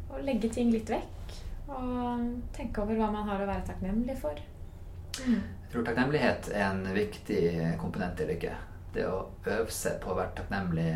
Og 0.10 0.24
legge 0.26 0.50
ting 0.54 0.72
litt 0.74 0.90
vekk. 0.90 1.36
Og 1.70 2.24
tenke 2.56 2.82
over 2.82 2.98
hva 2.98 3.12
man 3.14 3.28
har 3.30 3.44
å 3.44 3.50
være 3.50 3.68
takknemlig 3.68 4.16
for. 4.22 4.40
Mm. 5.20 5.42
Jeg 5.44 5.74
tror 5.74 5.86
takknemlighet 5.86 6.50
er 6.56 6.66
en 6.70 6.82
viktig 6.96 7.44
komponent 7.82 8.22
i 8.24 8.30
lykke. 8.32 8.56
Det 8.96 9.06
å 9.06 9.28
øve 9.46 9.70
seg 9.74 10.00
på 10.02 10.14
å 10.14 10.18
være 10.18 10.34
takknemlig 10.40 10.90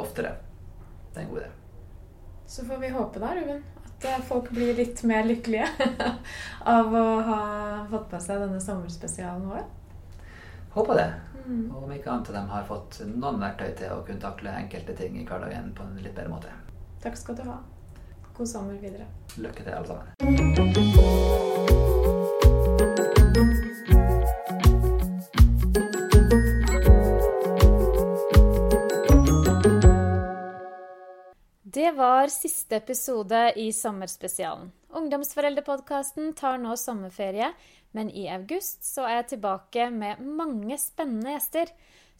oftere. 0.00 0.34
Det 1.14 1.22
er 1.22 1.24
en 1.24 1.32
god 1.32 1.44
idé. 1.44 1.52
Så 2.48 2.64
får 2.64 2.80
vi 2.82 2.90
håpe 2.92 3.20
da, 3.20 3.32
Ruben, 3.36 3.62
at 4.06 4.24
folk 4.28 4.50
blir 4.54 4.74
litt 4.78 5.02
mer 5.02 5.24
lykkelige 5.26 5.66
av 6.76 6.94
å 6.94 7.06
ha 7.26 7.40
fått 7.90 8.06
på 8.12 8.20
seg 8.22 8.44
denne 8.44 8.60
sommerspesialen 8.62 9.48
vår. 9.50 9.64
Håper 10.76 11.00
det. 11.00 11.08
Mm. 11.48 11.64
Og 11.72 11.82
om 11.86 11.92
ikke 11.96 12.12
annet 12.12 12.30
at 12.30 12.36
de 12.36 12.44
har 12.52 12.68
fått 12.68 13.00
noen 13.08 13.40
verktøy 13.40 13.72
til 13.80 13.94
å 13.94 14.02
kunne 14.06 14.22
takle 14.22 14.54
enkelte 14.62 14.94
ting 14.98 15.16
i 15.18 15.26
hverdagen 15.26 15.72
på 15.74 15.86
en 15.86 15.96
litt 16.02 16.14
bedre 16.14 16.34
måte. 16.34 16.52
Takk 17.02 17.18
skal 17.18 17.38
du 17.38 17.46
ha. 17.48 17.58
God 18.36 18.48
sommer 18.48 18.78
videre. 18.78 19.08
Lykke 19.36 19.64
til, 19.64 19.72
alle 19.74 19.86
sammen. 19.88 21.17
Det 31.88 31.94
var 31.96 32.28
siste 32.28 32.76
episode 32.76 33.52
i 33.56 33.70
sommerspesialen. 33.72 34.66
Ungdomsforeldrepodkasten 34.98 36.34
tar 36.36 36.58
nå 36.60 36.74
sommerferie, 36.76 37.46
men 37.96 38.10
i 38.12 38.26
august 38.28 38.82
så 38.84 39.06
er 39.08 39.14
jeg 39.14 39.28
tilbake 39.30 39.86
med 39.94 40.20
mange 40.20 40.76
spennende 40.82 41.32
gjester. 41.32 41.70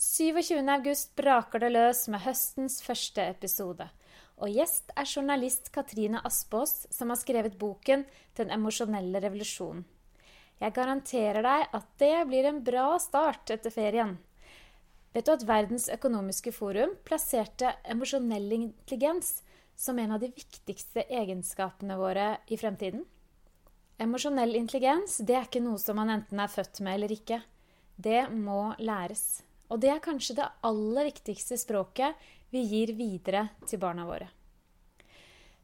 27. 0.01 0.63
august 0.73 1.13
braker 1.21 1.61
det 1.61 1.69
løs 1.75 2.01
med 2.09 2.25
høstens 2.25 2.79
første 2.81 3.27
episode. 3.29 3.91
Og 4.41 4.57
gjest 4.57 4.89
er 4.97 5.11
journalist 5.11 5.69
Katrine 5.75 6.23
Aspås, 6.25 6.87
som 6.89 7.13
har 7.13 7.21
skrevet 7.21 7.59
boken 7.61 8.07
'Den 8.41 8.55
emosjonelle 8.57 9.21
revolusjonen'. 9.21 9.85
Jeg 10.65 10.73
garanterer 10.81 11.43
deg 11.43 11.67
at 11.75 11.93
det 11.99 12.27
blir 12.33 12.49
en 12.49 12.65
bra 12.65 12.97
start 12.99 13.51
etter 13.51 13.71
ferien. 13.71 14.17
Vet 15.13 15.27
du 15.27 15.33
at 15.33 15.45
Verdens 15.45 15.91
økonomiske 15.93 16.53
forum 16.57 16.97
plasserte 17.05 17.75
emosjonell 17.85 18.53
intelligens 18.53 19.43
som 19.79 19.99
en 19.99 20.13
av 20.13 20.21
de 20.21 20.29
viktigste 20.35 21.05
egenskapene 21.07 21.97
våre 21.99 22.33
i 22.51 22.57
fremtiden? 22.59 23.05
Emosjonell 23.99 24.57
intelligens 24.59 25.21
det 25.27 25.37
er 25.39 25.47
ikke 25.47 25.63
noe 25.63 25.79
som 25.79 25.99
man 25.99 26.11
enten 26.11 26.41
er 26.43 26.51
født 26.51 26.81
med 26.83 26.99
eller 26.99 27.15
ikke. 27.15 27.39
Det 27.95 28.27
må 28.31 28.73
læres. 28.79 29.43
Og 29.71 29.81
det 29.83 29.93
er 29.93 30.03
kanskje 30.03 30.39
det 30.39 30.49
aller 30.67 31.09
viktigste 31.11 31.59
språket 31.61 32.29
vi 32.51 32.65
gir 32.67 32.95
videre 32.99 33.49
til 33.67 33.81
barna 33.83 34.07
våre. 34.09 34.29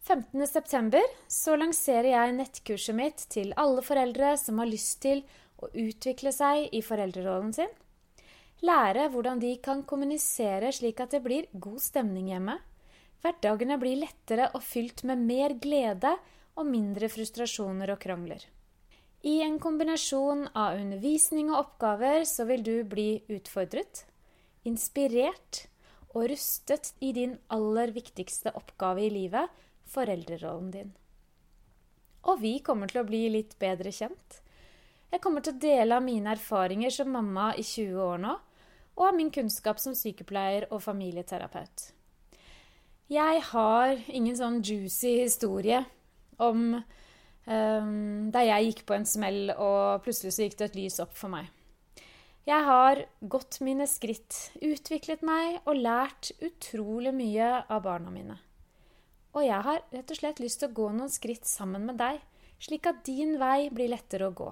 15.9. 0.05 1.01
så 1.33 1.55
lanserer 1.57 2.11
jeg 2.11 2.35
nettkurset 2.37 2.95
mitt 2.95 3.25
til 3.33 3.55
alle 3.57 3.83
foreldre 3.83 4.35
som 4.37 4.61
har 4.61 4.69
lyst 4.69 5.01
til 5.03 5.25
å 5.65 5.71
utvikle 5.71 6.31
seg 6.35 6.69
i 6.77 6.83
foreldrerollen 6.85 7.55
sin. 7.57 7.73
Lære 8.63 9.09
hvordan 9.11 9.41
de 9.41 9.57
kan 9.65 9.83
kommunisere 9.89 10.71
slik 10.77 11.01
at 11.01 11.17
det 11.17 11.23
blir 11.25 11.49
god 11.53 11.81
stemning 11.83 12.29
hjemme 12.35 12.59
Hverdagene 13.25 13.79
blir 13.81 14.03
lettere 14.03 14.51
og 14.53 14.61
fylt 14.61 15.01
med 15.09 15.23
mer 15.25 15.55
glede 15.57 16.11
og 16.61 16.67
mindre 16.69 17.09
frustrasjoner 17.09 17.95
og 17.95 18.03
krangler. 18.03 18.43
I 19.25 19.39
en 19.41 19.57
kombinasjon 19.57 20.51
av 20.53 20.77
undervisning 20.77 21.49
og 21.49 21.63
oppgaver 21.63 22.27
så 22.29 22.45
vil 22.45 22.61
du 22.67 22.75
bli 22.85 23.23
utfordret, 23.33 24.03
inspirert 24.69 25.63
og 26.13 26.29
rustet 26.35 26.93
i 27.01 27.15
din 27.17 27.39
aller 27.49 27.95
viktigste 27.97 28.53
oppgave 28.61 29.07
i 29.07 29.09
livet, 29.15 29.49
foreldrerollen 29.89 30.69
din. 30.77 30.93
Og 32.29 32.45
vi 32.45 32.59
kommer 32.61 32.93
til 32.93 33.01
å 33.01 33.09
bli 33.09 33.25
litt 33.33 33.57
bedre 33.57 33.89
kjent. 33.89 34.41
Jeg 35.09 35.25
kommer 35.25 35.41
til 35.41 35.57
å 35.57 35.65
dele 35.65 35.97
av 35.97 36.05
mine 36.05 36.37
erfaringer 36.37 36.93
som 36.93 37.09
mamma 37.17 37.55
i 37.57 37.65
20 37.65 38.05
år 38.05 38.25
nå, 38.29 38.37
og 39.01 39.09
av 39.09 39.17
min 39.17 39.33
kunnskap 39.33 39.81
som 39.81 39.97
sykepleier 39.97 40.69
og 40.69 40.85
familieterapeut. 40.85 41.94
Jeg 43.13 43.41
har 43.51 43.99
ingen 44.09 44.37
sånn 44.39 44.63
juicy 44.65 45.19
historie 45.21 45.83
om 46.41 46.71
um, 46.79 48.31
da 48.33 48.45
jeg 48.47 48.71
gikk 48.71 48.87
på 48.89 48.97
en 48.97 49.05
smell, 49.05 49.53
og 49.53 50.01
plutselig 50.07 50.33
så 50.33 50.47
gikk 50.47 50.57
det 50.61 50.71
et 50.71 50.79
lys 50.79 50.97
opp 51.05 51.13
for 51.19 51.33
meg. 51.35 51.51
Jeg 52.49 52.65
har 52.65 53.03
gått 53.21 53.61
mine 53.65 53.87
skritt, 53.89 54.51
utviklet 54.61 55.23
meg 55.25 55.61
og 55.65 55.81
lært 55.81 56.33
utrolig 56.45 57.13
mye 57.17 57.51
av 57.69 57.85
barna 57.85 58.13
mine. 58.13 58.39
Og 59.37 59.45
jeg 59.45 59.61
har 59.67 59.85
rett 59.93 60.13
og 60.13 60.19
slett 60.19 60.41
lyst 60.41 60.61
til 60.63 60.71
å 60.71 60.77
gå 60.77 60.89
noen 60.93 61.13
skritt 61.13 61.49
sammen 61.49 61.85
med 61.89 62.01
deg, 62.01 62.21
slik 62.61 62.89
at 62.89 63.05
din 63.05 63.37
vei 63.41 63.69
blir 63.73 63.93
lettere 63.93 64.31
å 64.31 64.37
gå. 64.37 64.51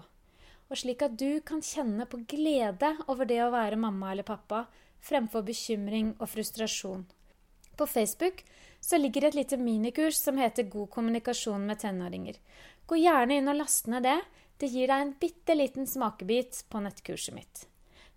Og 0.68 0.80
slik 0.80 1.04
at 1.04 1.16
du 1.20 1.40
kan 1.44 1.64
kjenne 1.64 2.04
på 2.08 2.20
glede 2.28 2.94
over 3.06 3.28
det 3.28 3.40
å 3.44 3.52
være 3.52 3.80
mamma 3.80 4.12
eller 4.12 4.28
pappa, 4.28 4.66
fremfor 5.00 5.44
bekymring 5.44 6.14
og 6.18 6.28
frustrasjon. 6.32 7.04
På 7.76 7.86
Facebook 7.86 8.44
så 8.80 8.98
ligger 8.98 9.24
et 9.24 9.34
lite 9.34 9.56
minikurs 9.56 10.16
som 10.16 10.38
heter 10.38 10.62
God 10.62 10.90
kommunikasjon 10.90 11.66
med 11.66 11.78
tenåringer. 11.78 12.38
Gå 12.86 12.98
gjerne 12.98 13.38
inn 13.38 13.48
og 13.48 13.60
last 13.60 13.86
ned 13.86 14.02
det. 14.06 14.18
Det 14.58 14.70
gir 14.70 14.90
deg 14.90 15.04
en 15.04 15.14
bitte 15.18 15.54
liten 15.54 15.86
smakebit 15.86 16.64
på 16.70 16.82
nettkurset 16.82 17.34
mitt. 17.34 17.66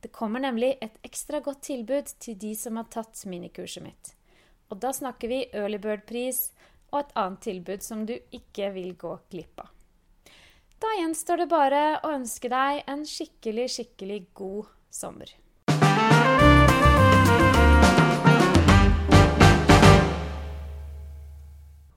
Det 0.01 0.11
kommer 0.13 0.39
nemlig 0.43 0.75
et 0.81 0.97
ekstra 1.05 1.39
godt 1.41 1.63
tilbud 1.65 2.11
til 2.21 2.37
de 2.37 2.51
som 2.57 2.77
har 2.77 2.89
tatt 2.93 3.23
minikurset 3.25 3.81
mitt. 3.85 4.11
Og 4.69 4.81
da 4.81 4.91
snakker 4.93 5.31
vi 5.31 5.45
early 5.53 5.79
bird-pris 5.81 6.49
og 6.91 6.99
et 6.99 7.15
annet 7.17 7.41
tilbud 7.45 7.85
som 7.85 8.03
du 8.05 8.13
ikke 8.13 8.69
vil 8.75 8.93
gå 8.99 9.15
glipp 9.31 9.63
av. 9.63 9.71
Da 10.81 10.91
gjenstår 10.99 11.41
det 11.41 11.49
bare 11.49 11.81
å 12.03 12.11
ønske 12.17 12.49
deg 12.51 12.83
en 12.91 13.05
skikkelig, 13.07 13.69
skikkelig 13.77 14.19
god 14.37 14.69
sommer. 14.93 15.31